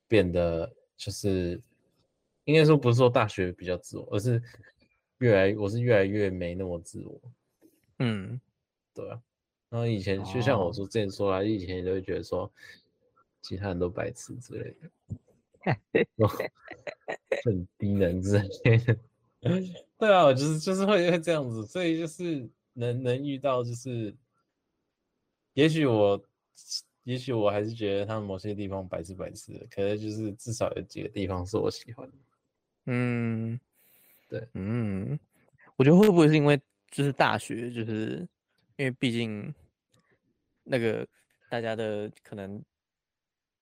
[0.07, 1.59] 变得，就是
[2.45, 4.39] 应该说不是说大学比较自我，而是
[5.17, 7.19] 越来我是越来越没那么自我。
[7.97, 8.39] 嗯，
[8.93, 9.19] 对啊。
[9.69, 12.49] 然后以前就像我说之前说啦，以前就会觉得说
[13.41, 14.75] 其他人都白痴之类
[16.15, 16.27] 的，
[17.43, 18.95] 很低能之类的。
[19.97, 24.15] 对啊，我就是就是会会这样子，所以就是能能遇到就是，
[25.53, 26.21] 也许我
[27.03, 32.13] 也许我还是觉得他们某些地方白痴白痴的，可能就是至少有几个地方是我喜欢的。
[32.85, 33.59] 嗯，
[34.29, 35.19] 对，嗯，
[35.75, 36.59] 我觉得会不会是因为
[36.91, 38.27] 就是大学就是。
[38.79, 39.51] 因为毕竟，
[40.63, 41.07] 那个
[41.49, 42.63] 大家的可能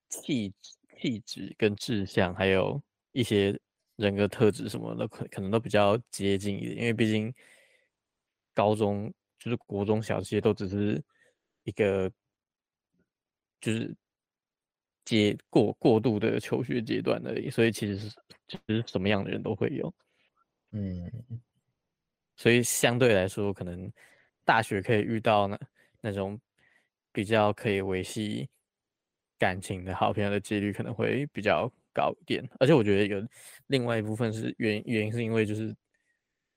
[0.09, 3.57] 气气气质跟志向，还有一些
[3.95, 7.33] 人格特质什么的，可可能都比较接近一点，因为毕竟
[8.53, 11.03] 高中就是国中小这些都只是
[11.63, 12.11] 一个
[13.61, 13.95] 就是
[15.03, 18.09] 阶过过渡的求学阶段而已，所以其实是
[18.47, 19.93] 其实什么样的人都会有，
[20.71, 21.11] 嗯，
[22.35, 23.91] 所以相对来说，可能
[24.43, 25.59] 大学可以遇到那
[26.01, 26.39] 那种
[27.11, 28.49] 比较可以维系。
[29.37, 33.25] 感情的好朋友的几率可能会比较高一点，而且我觉得有
[33.67, 35.73] 另外一部分是原原因是因为就是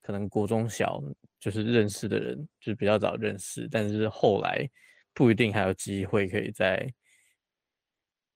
[0.01, 1.01] 可能国中小
[1.39, 4.69] 就是认识的人就是比较早认识，但是后来
[5.13, 6.93] 不一定还有机会可以在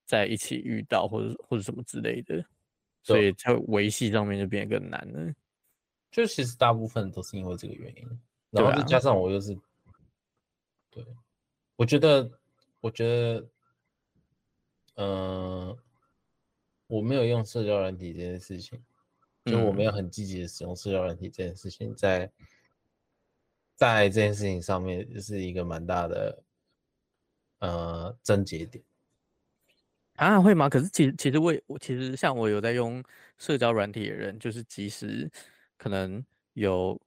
[0.06, 2.42] 在一起遇到或者或者什么之类的，
[3.02, 5.34] 所以在维系上面就变得更难了。
[6.10, 9.54] 就其实大部分都是因为这个原因，然后再加上我又是
[10.90, 11.04] 对，
[11.76, 12.30] 我觉得
[12.80, 13.46] 我觉得。
[14.96, 15.78] 嗯、呃，
[16.94, 18.80] 我没有用社交软体这件事情，
[19.44, 22.30] 就我没有很积极的使用社交软体这件事情，在
[23.74, 26.42] 在这件事情上面就是一个蛮大的
[27.58, 28.84] 呃症结点
[30.16, 30.68] 啊，会吗？
[30.68, 33.02] 可是其实其实我我其实像我有在用
[33.38, 35.28] 社交软体的人，就是即使
[35.76, 37.00] 可能有，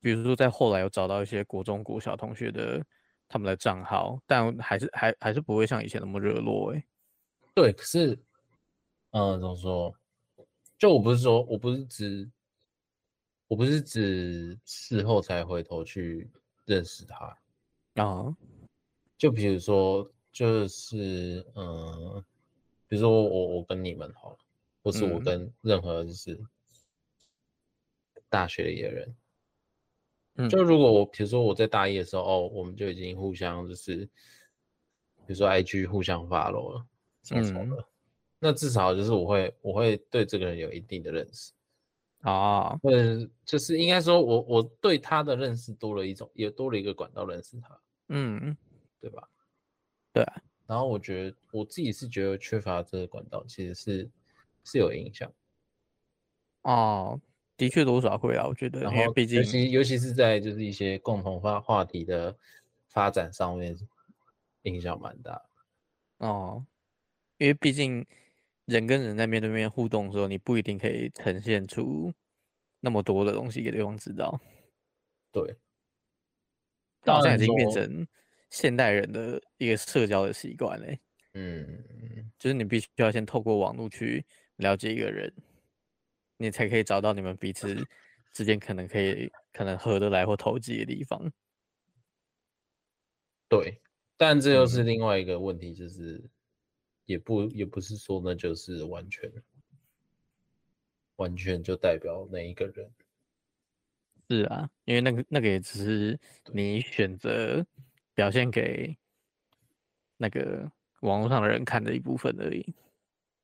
[0.00, 2.84] 比如说在后来有找到一些国中国小同学的。
[3.30, 6.82] 他们的账号，但还是还还是不会像以前那么热络哎。
[7.54, 8.18] 对，可是，
[9.18, 9.92] 嗯、呃，怎么说？
[10.78, 12.30] 就我不是说，我不是指，
[13.48, 16.30] 我不是指事后才回头去
[16.66, 17.36] 认识他
[17.94, 18.04] 啊。
[18.04, 18.36] 哦、
[19.16, 22.24] 就比如说，就是嗯、呃，
[22.86, 24.38] 比如说我我跟你们好了，
[24.84, 26.40] 或是我跟任何就是
[28.28, 29.16] 大学里的人。
[30.48, 34.08] 就如果我，比如说我在大一的时候，哦，我们就已经互相就是，
[35.26, 36.86] 比如说 IG 互相 follow 了，
[37.24, 37.84] 什么什么的，嗯、
[38.38, 41.52] 那至少就是我会，我会对这个人有一定的认识
[42.22, 48.56] 啊，或者就是应该说我我对他的认识多了一种，也多了一个管道认识他，嗯，
[49.00, 49.28] 对吧？
[50.12, 50.22] 对。
[50.22, 54.10] 啊然后我觉得我自己是觉得缺乏这个管道，其实是
[54.64, 55.32] 是有影响。
[56.62, 57.18] 哦。
[57.56, 62.36] 的确多少会啊，我觉得，然后毕竟，尤其尤其是在就是一些共同发话题的
[62.86, 63.76] 发展上面，
[64.62, 65.42] 影响蛮大。
[66.18, 66.64] 哦，
[67.38, 68.06] 因为毕竟
[68.68, 72.12] 人跟人在面对面互动的时候，你不一定可以呈现出
[72.80, 74.38] 那么多的东西给对方知道。
[75.32, 75.56] 对，
[77.02, 78.06] 这好像已经变成
[78.50, 81.00] 现代人的一个社交的习惯嘞。
[81.32, 81.82] 嗯，
[82.38, 84.22] 就是你必须要先透过网络去
[84.56, 85.32] 了解一个人。
[86.36, 87.74] 你才可以找到你们彼此
[88.32, 91.32] 之间可能可以可能合得来或投机的地方。
[93.48, 93.80] 对，
[94.16, 96.22] 但这又是另外一个问题，就是
[97.08, 99.32] 也不也不是说那就是完全
[101.16, 102.90] 完全就代表那一个人。
[104.28, 106.20] 是啊，因为那个那个也只是
[106.52, 107.66] 你选择
[108.14, 108.94] 表现给
[110.18, 112.74] 那个网络上的人看的一部分而已。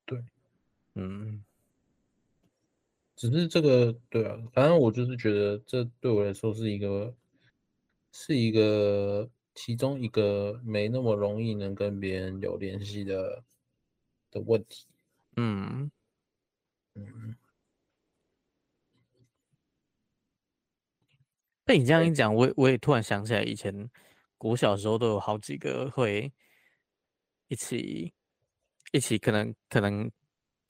[0.05, 0.23] 对，
[0.93, 1.43] 嗯。
[3.15, 7.15] 只是这个，对啊，反正我就是觉得这对我来说是一个，
[8.11, 13.41] 是一个其中一个没那么容易能跟别人有联系的
[14.35, 14.85] 的问题。
[15.37, 15.89] 嗯
[16.93, 17.35] 嗯。
[21.63, 23.89] 被你这样一讲，我我也突然想起来，以前
[24.37, 26.31] 我小时候都有好几个会
[27.47, 28.13] 一起
[28.91, 30.11] 一起，可能可能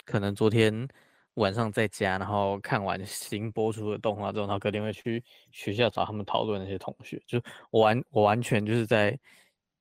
[0.05, 0.88] 可能昨天。
[1.36, 7.22] 晚上在家，然后看完新播出的动画之后，然后隔天会去学校找他们讨论那些同学。
[7.28, 7.41] 就
[7.72, 9.20] 我完，我完全就是在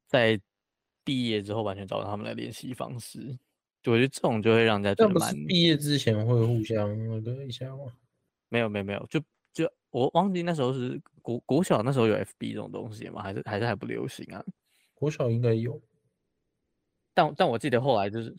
[0.09, 0.37] 在
[1.05, 3.39] 毕业之后完全找到他们的联系方式。
[3.85, 5.33] 就我觉得这种就会让人家觉得蛮。
[5.47, 7.85] 毕业之前会互相那个一下吗？
[8.49, 9.21] 没有没有没有，就
[9.53, 13.23] 就我忘记那时候是国国小那时候有 FB 这种东西吗？
[13.23, 14.43] 还是还是还不流行啊？
[14.95, 15.81] 国小应该有，
[17.13, 18.35] 但但我记得后来就是。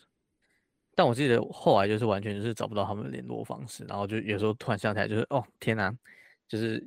[0.97, 5.93] 但我记得后来就是完全就是找不到他们的联络方式，然后就有时候突然想起来，就是哦天哪，
[6.47, 6.81] 就是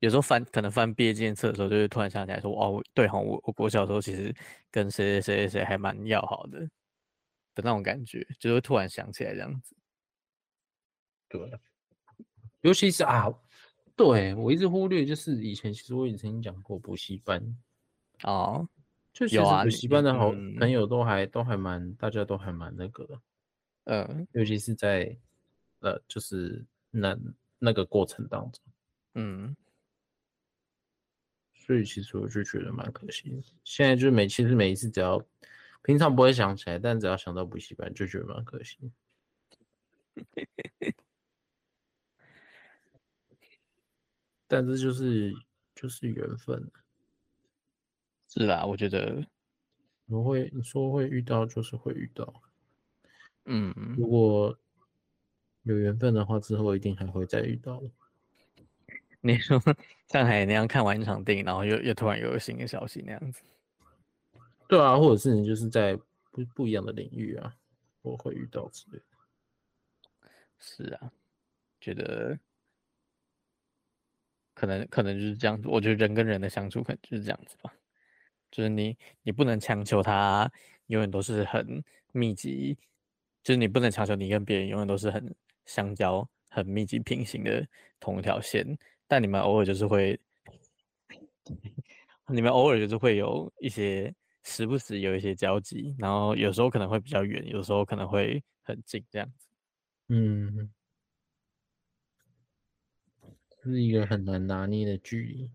[0.00, 4.34] 有时候翻可能翻毕业纪念册的时候，就会突然想起来说哦对哈，我我国小的时候其实
[4.70, 6.68] 跟谁谁谁谁还蛮要好的
[7.60, 9.76] 的那种感觉，就会突然想起来这样子。
[11.28, 11.60] 对，
[12.60, 13.26] 尤其是啊，
[13.96, 17.42] 对我一直忽略，就是以前其实我也曾经讲过补习班
[18.22, 18.66] 哦，
[19.12, 23.20] 就其实补习班的好朋友都还、嗯、都还蛮大家都还蛮那个的。
[23.84, 25.18] 嗯，尤其是在，
[25.80, 27.18] 呃，就是那
[27.58, 28.62] 那个过程当中，
[29.14, 29.56] 嗯，
[31.54, 33.42] 所以其实我就觉得蛮可惜的。
[33.64, 35.20] 现在就是每其实每一次只要
[35.82, 38.92] 平常不会想起来，但只要想到补习班，就觉得蛮可惜。
[44.46, 45.32] 但这就是
[45.74, 46.70] 就是缘分。
[48.28, 49.26] 是啦，我觉得
[50.06, 52.42] 我会你说会遇到，就是会遇到。
[53.46, 54.58] 嗯，如果
[55.62, 57.82] 有缘分的话，之后一定还会再遇到。
[59.20, 59.58] 你说
[60.08, 63.42] 上海那样看完一场电影，然后又又突然又有新的消息那样子。
[64.68, 65.96] 对啊，或者是你就是在
[66.30, 67.52] 不不一样的领域啊，
[68.02, 69.04] 我会遇到之类的。
[70.58, 71.10] 是啊，
[71.80, 72.38] 觉得
[74.54, 75.68] 可能可能就是这样子。
[75.68, 77.72] 我觉得人跟人的相处可能就是这样子吧，
[78.50, 80.50] 就是你你不能强求他
[80.88, 82.76] 永远都是很密集，
[83.42, 87.66] 就是你不能强求你跟别人永远都是很相交、很密集平行的
[88.00, 90.18] 同一条线，但你们偶尔就是会，
[92.28, 94.12] 你们偶尔就是会有一些
[94.48, 99.46] 时不时有一些交集，然后有时候可能会比较远，有时候可能会很近这样子。
[100.08, 100.70] 嗯，
[103.62, 105.50] 是一个很难拿捏的距离。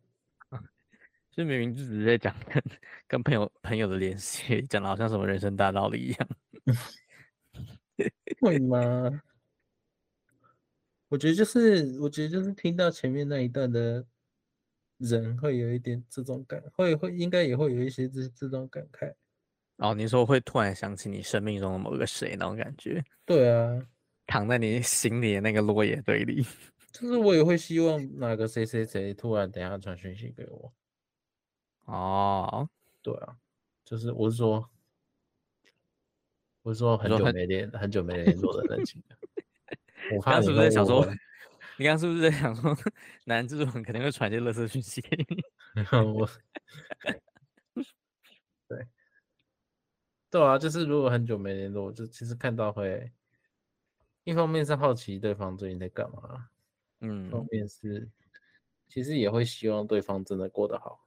[1.31, 2.63] 就明明就只是在讲跟
[3.07, 6.29] 跟朋友朋友的联系，讲的好像什么人生大道理一样。
[8.39, 9.21] 会 吗？
[11.09, 14.05] 我觉得就是，我觉得就是听到前面那一段的
[14.97, 19.13] 人会有一点这种感，会会应该也会有一些这这种感慨。
[19.77, 23.03] 哦，你说会突然想起你生命中的某个谁那种感觉？
[23.25, 23.87] 对啊。
[24.25, 26.45] 躺在你心里的那个落叶堆里，
[26.93, 30.73] 就是我也会希望哪个谁谁谁突然等下传讯息给我。
[31.83, 32.69] 哦，
[33.01, 33.35] 对啊，
[33.83, 34.69] 就是我是说，
[36.61, 39.03] 我是说很久没联很，久没联络的人情。
[40.15, 41.05] 我刚刚是不是在想说，
[41.77, 42.75] 你刚刚是不是在想说，
[43.25, 45.43] 男制作人肯定会传些垃圾讯息给你？
[46.13, 46.29] 我，
[48.67, 48.87] 对，
[50.29, 53.11] 对啊，就是如果很久没联络，就其实看到会。
[54.25, 56.47] 一方面是好奇对方最近在干嘛，
[57.01, 58.09] 嗯，一方面是
[58.87, 61.05] 其实也会希望对方真的过得好。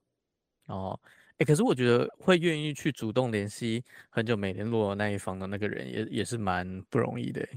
[0.67, 7.49] 哦，哎、欸，可是我觉得会愿意去主动联系很久没联络的那一方的那个人也，也也是蛮不容易的。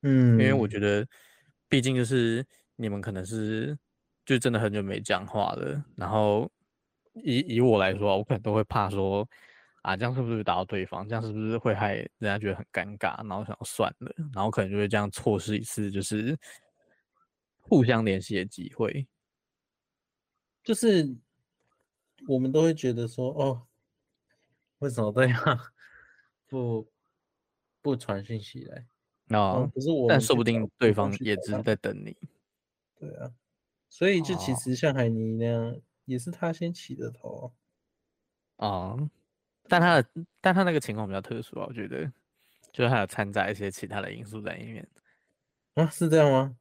[0.00, 1.06] 嗯，因为我觉得，
[1.74, 2.46] 毕竟就是
[2.76, 3.76] 你们可能是
[4.24, 6.48] 就真的很久没讲话了，然后
[7.14, 9.28] 以以我来说，我可能都会怕说。
[9.82, 11.06] 啊，这样是不是打到对方？
[11.08, 13.16] 这样是不是会害人家觉得很尴尬？
[13.28, 16.38] 然后想算了，然后可能就会这样错失一次，就是
[17.58, 19.04] 互相联系的机会。
[20.62, 21.12] 就是
[22.28, 23.66] 我们都会觉得说，哦，
[24.78, 25.60] 为什么这样
[26.46, 26.88] 不
[27.82, 28.86] 不传讯息来？
[29.30, 32.16] 哦，可是我，但说不定对方也只是在等你。
[32.98, 33.32] 对啊，
[33.88, 37.52] 所以就其实像海尼那样，也是他先起的头。
[38.56, 39.10] 哦。
[39.66, 40.08] 但他的，
[40.42, 42.04] 但他那个情况比较特殊啊，我觉得，
[42.70, 44.86] 就是还有掺杂一些其他的因素在里面。
[45.72, 46.54] 啊，是这样吗？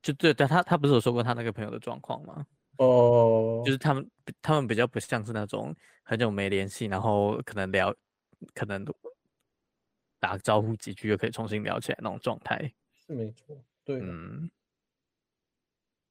[0.00, 2.46] 就对，但他他不是有说过他那个朋友的状况吗？
[2.76, 4.08] 哦，就是他们
[4.40, 5.74] 他们比较不像是那种
[6.04, 7.92] 很久没联系，然后可能聊，
[8.54, 8.84] 可能
[10.24, 12.72] 打个招呼几句就可以重新聊起来那种状态。
[13.06, 14.50] 是没错，对，嗯。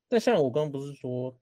[0.07, 1.35] 但像我刚刚不是说。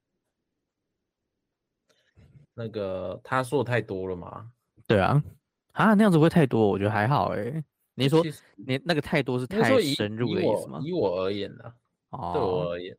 [2.54, 4.52] 那个他说的太多了吗？
[4.86, 5.22] 对啊，
[5.72, 7.64] 啊那样子会太多，我觉得还好哎。
[7.94, 8.24] 你说
[8.56, 10.80] 你那个太多是太深入的意思吗？
[10.84, 11.74] 以我，以我而言呢、
[12.10, 12.96] 啊，对我而言，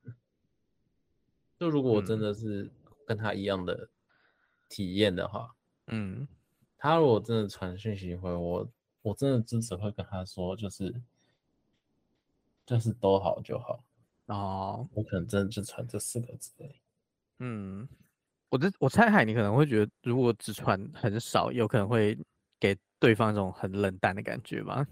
[1.59, 2.71] 就如果我真的是
[3.07, 3.89] 跟他一样的
[4.69, 5.55] 体验的话，
[5.89, 6.27] 嗯，
[6.79, 8.67] 他如果真的传讯息回我，
[9.03, 10.95] 我真的支持会跟他说，就是
[12.65, 13.85] 就是都好就好
[14.27, 16.53] 哦，我可能真的就传这四个字，
[17.39, 17.89] 嗯。
[18.51, 22.15] 我这我猜海，你可能会觉得，如果只传很少，有可能会
[22.61, 24.87] 给对方一种很冷淡的感觉吧？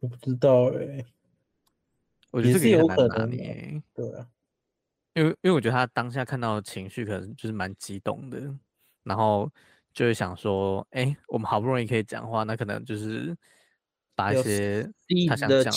[0.00, 1.06] 我不知道哎、欸，
[2.32, 3.52] 我觉得这个也很难拿捏。
[3.52, 4.28] 啊对啊，
[5.14, 8.52] 因为因为我觉得他当下看到的情绪可能就是蛮激动的，
[9.04, 9.48] 然后
[9.98, 13.36] 就是想说，哎、欸，我们好不容易可以讲话，那可能就是
[14.14, 14.88] 把一些
[15.28, 15.70] 他想讲的，的，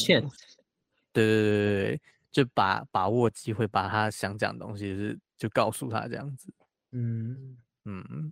[1.11, 2.01] 对对对对对，
[2.31, 6.53] 就把把握机会，把他想讲的东西是就告诉他这样子。
[6.91, 7.57] 嗯。
[7.83, 8.31] 嗯，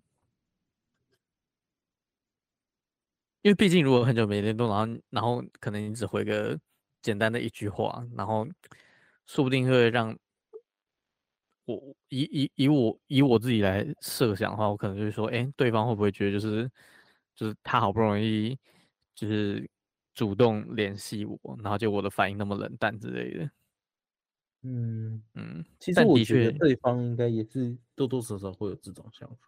[3.41, 6.55] 因为毕竟如果很久没联动，然后然后可能你只回个
[7.01, 8.47] 简单的一句话，然后
[9.25, 10.15] 说不定会让
[11.75, 16.69] 我以以以我以我自己来设想的话，我可能就会说，哎，对方会不会觉得就是
[17.35, 18.57] 就是他好不容易
[19.13, 19.69] 就是
[20.15, 23.51] 主动联系我，然后就我的反应那么冷淡之类的。
[24.63, 29.47] 嗯嗯，其实我觉得对方应该也是多多少少会有这种想法。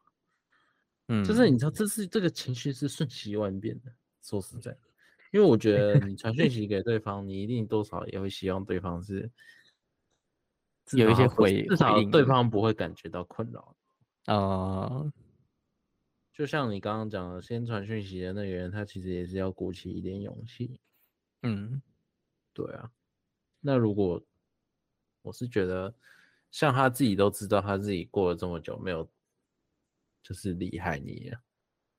[1.07, 3.91] 嗯，就是你知道，这是这个情绪是瞬息万变的。
[4.21, 4.79] 说实在的，
[5.31, 9.29] 因为我觉得你传讯 息给对方，你一定多少也会希望对方是
[10.97, 13.75] 有一些回，至少对方不会感觉到困扰。
[14.25, 15.13] 啊、呃，
[16.33, 20.79] 就像你刚刚讲的，先传讯息的那个人，他其实也是要鼓起一点勇气。
[21.43, 21.81] 嗯，
[22.53, 22.91] 对啊。
[23.59, 24.21] 那如果
[25.21, 25.93] 我是觉得，
[26.51, 29.09] 像他自己都知道，他自己过了这么久没有。
[30.23, 31.39] 就是厉害你了，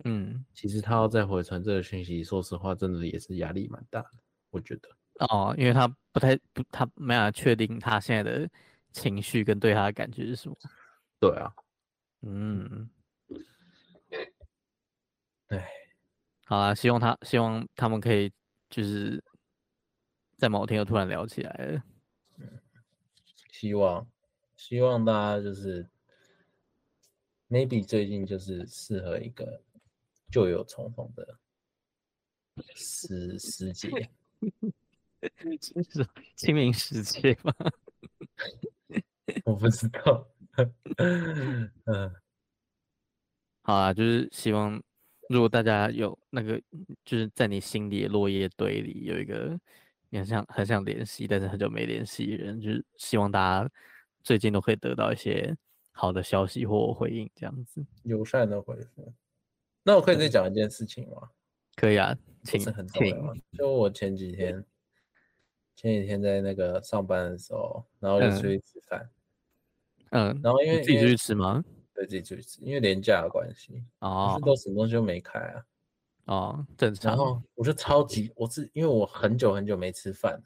[0.04, 4.10] 嗯，其实他要再回传这个讯息，说实话，真的也是压力蛮大的，
[4.50, 4.88] 我觉得。
[5.26, 8.48] 哦，因为他不太不，他没法确定他现在的
[8.92, 10.56] 情绪跟对他的感觉是什么。
[11.18, 11.52] 对啊，
[12.20, 12.88] 嗯，
[15.48, 15.64] 对，
[16.44, 18.32] 好啊，希望他希望他们可以
[18.70, 19.22] 就是
[20.36, 21.82] 在某天又突然聊起来了。
[22.38, 22.60] 嗯，
[23.50, 24.06] 希望
[24.56, 25.88] 希望大家就是。
[27.48, 29.62] maybe 最近就是适合一个
[30.30, 31.38] 旧友重逢的
[32.74, 34.10] 时时节，
[35.90, 37.54] 是清明时节吗？
[39.44, 40.26] 我不知道。
[41.86, 42.14] 嗯，
[43.62, 44.82] 好啊，就是希望
[45.28, 46.60] 如果大家有那个，
[47.04, 49.58] 就是在你心里的落叶堆里有一个
[50.10, 53.70] 你很想很想联系，但是很久没联系的人，就是希望大家
[54.22, 55.56] 最近都可以得到一些。
[55.94, 59.12] 好的消息或回应，这样子友善的回复。
[59.82, 61.28] 那我可以再讲一件事情吗？
[61.76, 63.36] 可以啊，请是很重要。
[63.52, 64.64] 就我前几天，
[65.76, 69.02] 前几天在那个上班的时候，然后就出去吃饭。
[69.02, 69.10] 嗯，
[70.42, 71.64] 然后因为自己出去吃吗？
[71.94, 73.82] 对，自己出去吃，因为廉价的关系。
[74.00, 74.40] 哦。
[74.44, 75.64] 都什么东西都没开啊。
[76.26, 77.10] 哦，正常。
[77.10, 80.42] 然后我就超级，我是因为我很久很久没吃饭了，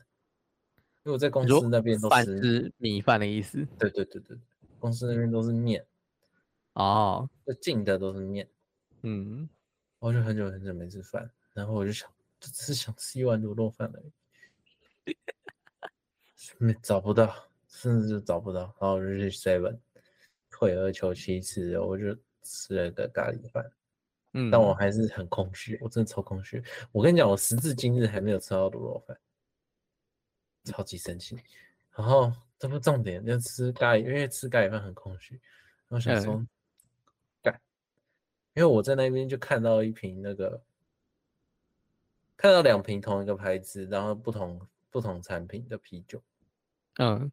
[1.05, 3.67] 因为我在公司那边都是，是米饭的意思。
[3.79, 4.39] 对对对对。
[4.79, 5.85] 公司那边都是面，
[6.75, 8.49] 哦，就进的都是面，
[9.03, 9.49] 嗯，
[9.99, 12.09] 我就很久很久没吃饭，然后我就想，
[12.39, 14.03] 就只是想吃一碗卤肉饭而
[15.07, 15.17] 已，
[16.59, 17.35] 没找不到，
[17.77, 19.79] 甚至就找不到，然后我就去 seven，
[20.51, 23.71] 退而求其次，我就吃了个咖喱饭，
[24.33, 29.19] 嗯，但我还是很空虚，我真的超空虚，我跟你讲，我时至今日还没有吃到卤肉饭，
[30.65, 31.39] 超级生气，
[31.95, 32.33] 然后。
[32.59, 35.39] 这不重点，就吃咖喱，因为吃咖喱饭很空虚。
[35.89, 36.43] 我想说，
[37.43, 37.61] 干、嗯，
[38.55, 40.63] 因为我在那边就看到一瓶那个，
[42.35, 44.59] 看到两瓶同一个牌子，然后不同
[44.89, 46.23] 不同产品的啤酒。
[46.99, 47.31] 嗯，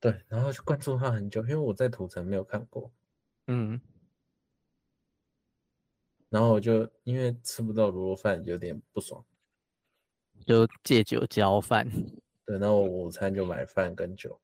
[0.00, 2.92] 对，然后就关注他很久，因为我在土城没有看过。
[3.48, 3.80] 嗯，
[6.28, 9.24] 然后我就因为吃不到卤肉饭，有点不爽，
[10.46, 11.88] 就借酒浇饭。
[12.44, 14.40] 对，然后我午餐就买饭跟酒，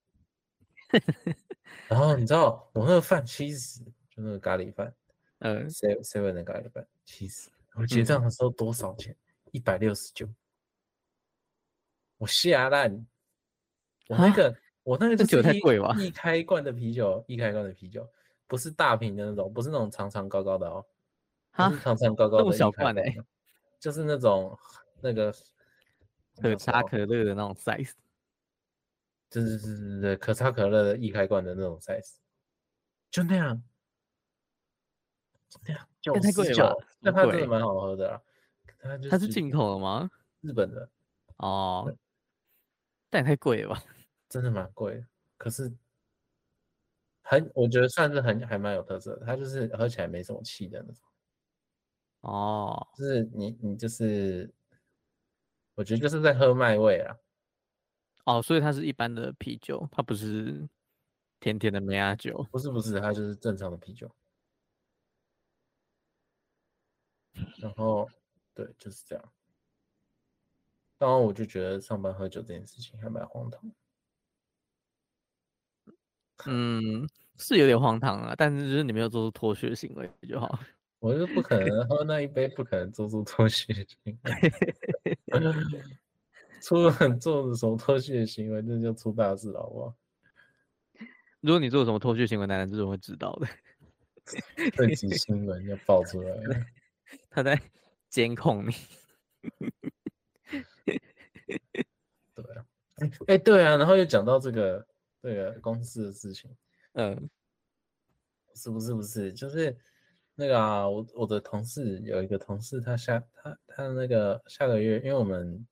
[1.88, 3.80] 然后你知道我那个饭七十，
[4.10, 4.94] 就那个咖喱饭，
[5.38, 9.16] 嗯，seven seven 的咖喱饭七十，我结账的时候多少钱？
[9.52, 10.28] 一百六十九，
[12.16, 13.06] 我下烂，
[14.08, 15.94] 我那个、啊、我那个就是酒太贵吧？
[15.98, 18.08] 一开罐的啤酒，一开罐的啤酒，
[18.46, 20.84] 不是大瓶的那种，不是那种长长高高的哦，
[21.56, 23.02] 不是长长高高的，小罐的，
[23.80, 24.56] 就是那种
[25.00, 25.34] 那个。
[26.42, 27.92] 可口可乐的那种 size，
[29.30, 32.16] 就是是是是可口可乐的易开罐的那种 size，
[33.08, 33.62] 就那样，
[35.64, 36.86] 那样就太贵了吧？
[36.98, 38.20] 那它真的蛮好喝的啦，
[38.80, 40.10] 它它是进口的吗？
[40.40, 40.90] 日本的
[41.36, 41.96] 哦，
[43.08, 43.80] 但也太贵了吧？
[44.34, 45.06] 真的蛮贵的，
[45.36, 45.72] 可是
[47.22, 51.04] 很我觉得算是很还蛮有特色的，它就是喝起来没什么气的那种，
[52.22, 54.52] 哦，就是你你就是。
[55.76, 57.16] 我觉得就是在喝麦味啊，
[58.26, 60.68] 哦，所以它是一般的啤酒，它不是
[61.40, 64.08] 甜甜的梅亚酒，不是不是，它就是正常的啤酒。
[67.58, 68.08] 然后，
[68.54, 69.32] 对，就是这样。
[70.96, 73.60] 当然，我就觉得上班喝酒这件事情还蛮荒唐。
[76.46, 77.08] 嗯，
[77.38, 80.58] 是有点荒唐啊，但是就是你没有做出脱序的行为就好。
[80.98, 84.30] 我就不可能喝那一杯，不可能做出脱序的行为。
[86.62, 89.94] 出了做的什么脱序的行为，那就出大事了，好不好？
[91.40, 93.46] 如果你做什么脱序行为，男人这种会知道的。
[94.74, 96.56] 这集新闻要爆出来了，
[97.28, 97.60] 他在
[98.08, 98.72] 监控你。
[102.34, 102.64] 对啊，
[103.26, 104.86] 哎、欸，对啊，然后又讲到这个
[105.24, 106.54] 这个公司的事情，
[106.92, 107.28] 嗯，
[108.54, 109.76] 是不是不是，就是。
[110.36, 115.64] 那个啊，我我的同事有一个同事，他下他他那个下个月，因为我们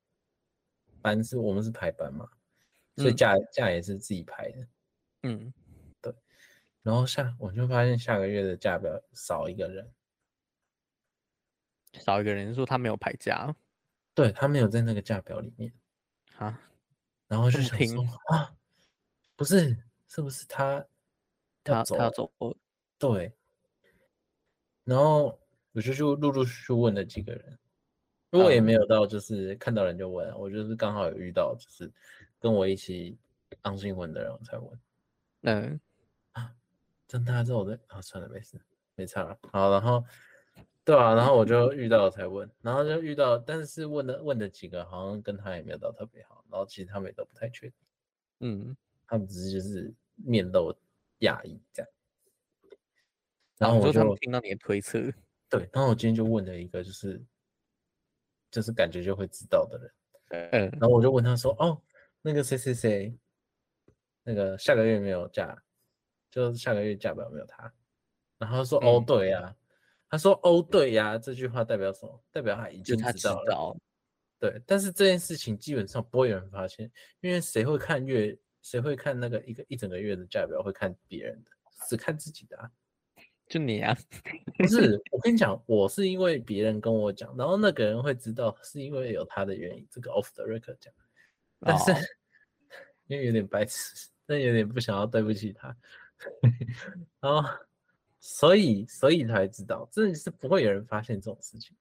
[1.01, 2.31] 班是我们是排班嘛，
[2.95, 4.69] 所以假、嗯、假也是自己排的。
[5.25, 5.53] 嗯，
[6.01, 6.15] 对。
[6.83, 9.93] 然后下我就发现下个月的假表少一个人，
[11.95, 13.53] 少一个人说他没有排假，
[14.15, 15.73] 对，他没有在那个假表里面。
[16.39, 16.57] 啊，
[17.27, 18.55] 然后就想说啊，
[19.43, 19.77] 不是，
[20.07, 20.87] 是不是他
[21.65, 22.31] 他他要走？
[22.97, 23.33] 对，
[24.85, 25.37] 然后
[25.73, 27.59] 我就就陆陆续续问了几个人，
[28.31, 31.91] 如果也没有到，就是看到人就问，我就是刚好有遇到，就是
[32.39, 33.19] 跟我一起
[33.61, 34.81] 当新闻的人我才问，
[35.43, 35.81] 嗯。
[36.33, 36.55] 啊
[37.09, 38.59] 真的之后我在啊，算了，没事，
[38.95, 39.37] 没差了。
[39.53, 40.05] 好，然后
[40.85, 47.75] 对啊，然后我就遇到了才问，然后就遇到，但是问的问的几个好像跟他也没有到特别好，然后其实他们也都不太确定，
[48.41, 48.77] 嗯，
[49.07, 50.75] 他们只是就是面露
[51.21, 51.91] 讶异这样。
[53.59, 54.99] 然后我就，听到你的推测，
[55.49, 57.23] 对，然后我今天就问了一个就是
[58.51, 61.81] 就是感觉就会知道的人，嗯，然后我就问他说，哦，
[62.21, 63.17] 那个谁谁谁，
[64.23, 65.57] 那个下个月没有假。
[66.31, 67.71] 就是下个月假表没有他，
[68.39, 69.55] 然后他说哦对呀、
[70.09, 72.25] 他说哦对呀、啊，这句话代表什么？
[72.31, 73.77] 代表他已经知道了。
[74.39, 76.91] 对，但是这件事情基本上不会有人发现，
[77.21, 78.35] 因为谁会看月？
[78.63, 80.63] 谁会看那个一个一整个月的价表？
[80.63, 81.51] 会看别人的，
[81.89, 82.71] 只看自己的啊。
[83.49, 83.95] 就你啊？
[84.57, 89.87] 不是，我跟你讲，我是因为别人跟我讲，然后那个人会知道，是因为有他的原因。
[89.91, 90.95] 这个 off the record 讲，
[91.61, 91.97] 但是、哦、
[93.09, 95.77] 因为有点白痴，但有点不想要对不起他。
[97.21, 97.43] 然后，
[98.21, 101.77] 所以，所以才知道，真的是不会有人发现这种事情。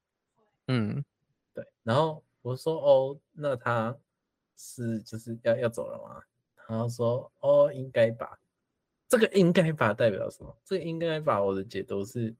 [0.68, 1.02] 嗯，
[1.54, 1.66] 对。
[1.84, 3.96] 然后我说：“哦，那他
[4.58, 6.22] 是就是要要走了吗？”
[6.72, 8.40] 然后说：“哦，应该吧。”
[9.10, 10.58] 这个“应该吧”代表什么？
[10.64, 12.34] 这个“应该吧”我的解读是，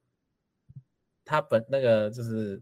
[1.26, 2.62] 他本那个就是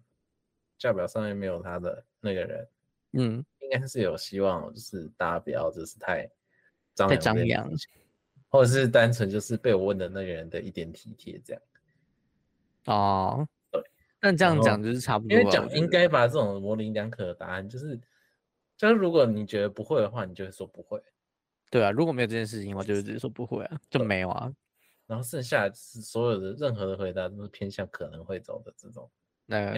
[0.79, 2.67] 价表上面没有他的那个人，
[3.11, 6.27] 嗯，应该是有希望，就是大家不要就是太
[6.95, 7.71] 张太张扬。
[8.51, 11.61] 或者是单纯就是被我问的那个人的一点体贴这样，
[12.87, 13.79] 哦，对，
[14.19, 15.37] 但这样讲就是差不多。
[15.37, 17.95] 因为讲应该吧这种模棱两可的答案，就是
[18.75, 20.99] 就是如果你觉得不会的话，你就会说不会。
[21.69, 24.51] 对啊，如果没有这件事情的话，就是直接说不会啊，就没有啊。
[25.05, 29.09] 然后剩下是所有的任何的回答都是偏向可能会走的这种。
[29.45, 29.73] 那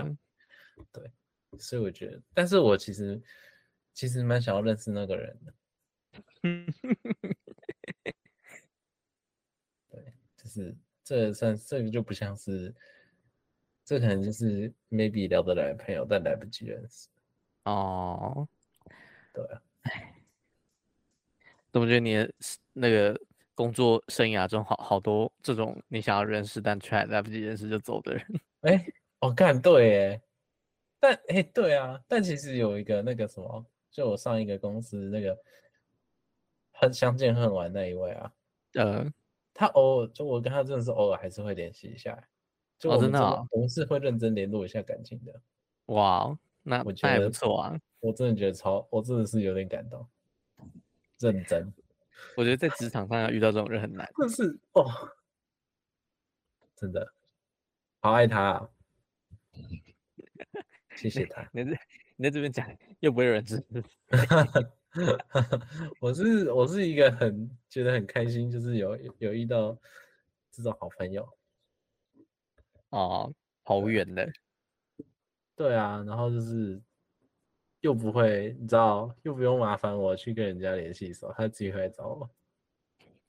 [0.92, 1.12] 对，
[1.60, 3.22] 所以我觉得，但是我其实
[3.94, 5.54] 其实蛮想要认识那个人的。
[9.90, 12.74] 对，就是，这算这个就不像是，
[13.86, 17.08] 这可能就是 maybe 聊得来的朋友，但来不及认识。
[17.64, 18.48] 哦，
[19.34, 20.11] 对啊，哎，
[21.72, 22.34] 怎么觉得你的
[22.74, 23.20] 那个
[23.56, 28.26] 工作生涯中好好多这种你想要认识但却还来不及认识就走的人？
[28.62, 28.86] 哎，
[29.20, 30.22] 我看对哎，
[31.00, 35.38] 但哎对啊，但其实有一个那个什么，就我上一个公司那个
[36.74, 38.32] 很相见恨晚那一位啊，
[38.76, 39.12] 呃。
[39.54, 42.18] 他偶尔就我跟他真的是偶尔还是会联系一下，
[42.80, 43.12] 就我们
[43.52, 45.42] 同事会认真联络一下感情的。
[45.88, 47.78] 哇，那我觉得还不错啊！
[48.00, 50.08] 我真的觉得超，我真的是有点感动，
[51.22, 51.74] 认真。
[52.38, 54.10] 我觉得在职场上要遇到这种人很难。
[54.18, 54.86] 但是哦，
[56.76, 57.14] 真的
[58.00, 58.70] 好爱他啊！
[60.96, 61.48] 谢谢他。
[61.52, 61.80] 你在
[62.16, 62.66] 你在这边讲，
[63.00, 63.64] 又不会有人知。
[66.00, 69.78] 我是我是一个很觉得很开心，就是有有遇到
[70.52, 71.28] 这种好朋友
[72.90, 74.32] 哦，好远的，
[75.56, 76.82] 对啊，然后就是
[77.82, 82.30] 又不会，你知道，又不用麻烦我去跟人家联系的时候，他自己会来找我，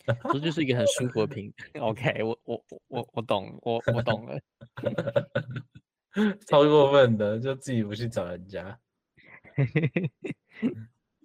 [0.32, 1.52] 这就是一个很舒服的平。
[1.80, 4.38] OK，我我我我懂，我我懂了，
[6.46, 8.78] 超过分的，就自己不去找人家。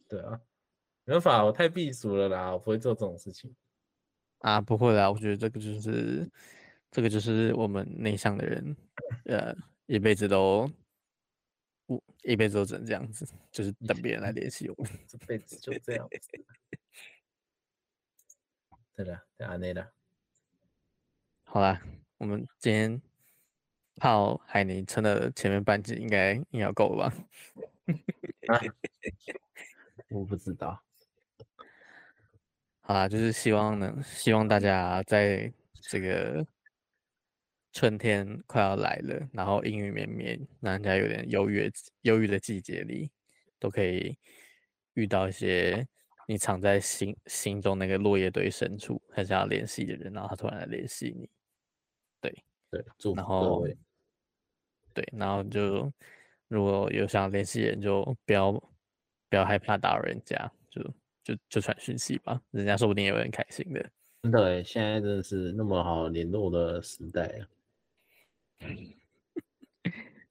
[0.10, 0.40] 对啊，
[1.06, 3.54] 没办法，我太避俗了啦，我不会做这种事情
[4.40, 6.30] 啊，不会啦，我觉得这个就是，
[6.92, 8.76] 这个就是我们内向的人，
[9.26, 9.56] 呃，
[9.88, 10.70] 一辈子都，
[11.88, 16.20] 不，一辈子都只能这样子，就是等别人来联系我，这辈子就这样子。
[18.94, 19.94] 对了，对啊，那的。
[21.46, 21.82] 好啦，
[22.18, 23.02] 我们今天
[23.96, 27.16] 泡海尼撑的前面半集，应该应该够了吧？
[28.48, 28.60] 啊
[30.10, 30.84] 我不知道，
[32.82, 36.46] 好啦，就是希望能希望大家在这个
[37.78, 41.72] 春天快要来了，然后阴雨绵绵，让人家有点忧郁
[42.02, 43.12] 忧郁的季节里，
[43.60, 44.18] 都可以
[44.96, 45.88] 遇到一些
[46.28, 51.30] 你藏在心心中那个落叶堆深处很想要联系的人，然后他突然来联系你，
[52.20, 53.68] 对对，然后
[54.92, 55.94] 对，然后就
[56.48, 58.60] 如果有想联系人，就不要。
[59.30, 60.82] 不要害怕打扰人家，就
[61.22, 63.92] 就就传讯息吧，人家说不定也会很开心的。
[64.24, 67.44] 真的，现在真的是那么好联络的时代啊。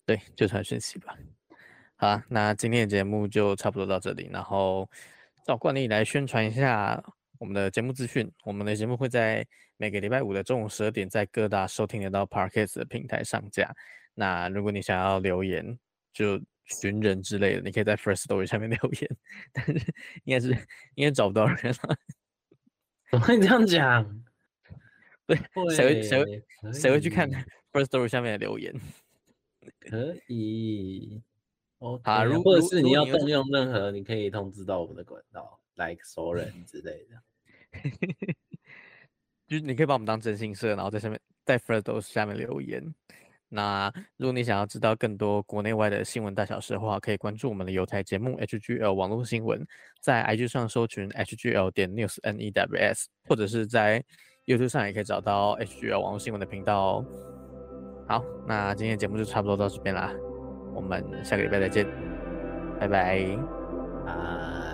[0.04, 1.16] 对，就传讯息吧。
[1.96, 4.88] 好啊，那今天的节目就差不多到这里，然后
[5.44, 7.02] 照惯例来宣传一下
[7.38, 8.30] 我们的节目资讯。
[8.44, 9.46] 我们的节目会在
[9.78, 13.74] 每个礼拜五的中午十二点，在各大收听得到 Podcast 的平台上架。
[14.14, 15.78] 那如果你想要留言，
[16.12, 19.16] 就寻人之类的，你可以在 Firstory 下面 留言，
[19.52, 19.72] 但是
[20.24, 20.50] 应该是
[20.94, 21.96] 应该找不到人了。
[23.10, 24.24] 怎么会这样讲？
[25.26, 25.36] 对，
[25.74, 27.28] 谁会谁会谁会去看
[28.08, 28.74] 下面的留言？
[29.80, 31.20] 可以
[31.78, 37.22] ，OK， 啊，如或者是你要动用任何，你可以通知到我们的管道，like 熟人 之类的。
[39.48, 42.94] 就是你可以把我们当真心社，然后在下面在 Firstory 下面留言。
[43.48, 49.64] 那如果你想要知道更多国内外的新闻大小事的话，可以关注我们的有台节目 HGL 网络新闻，
[50.00, 54.04] 在 IG 上搜寻 HGL 点 News N E W S，或者是在
[54.46, 57.35] YouTube 上也可以找到 HGL 网络新闻的频道哦。
[58.06, 60.12] 好，那今天节目就差不多到这边啦，
[60.72, 61.86] 我们下个礼拜再见，
[62.78, 63.18] 拜拜。
[64.06, 64.65] 啊。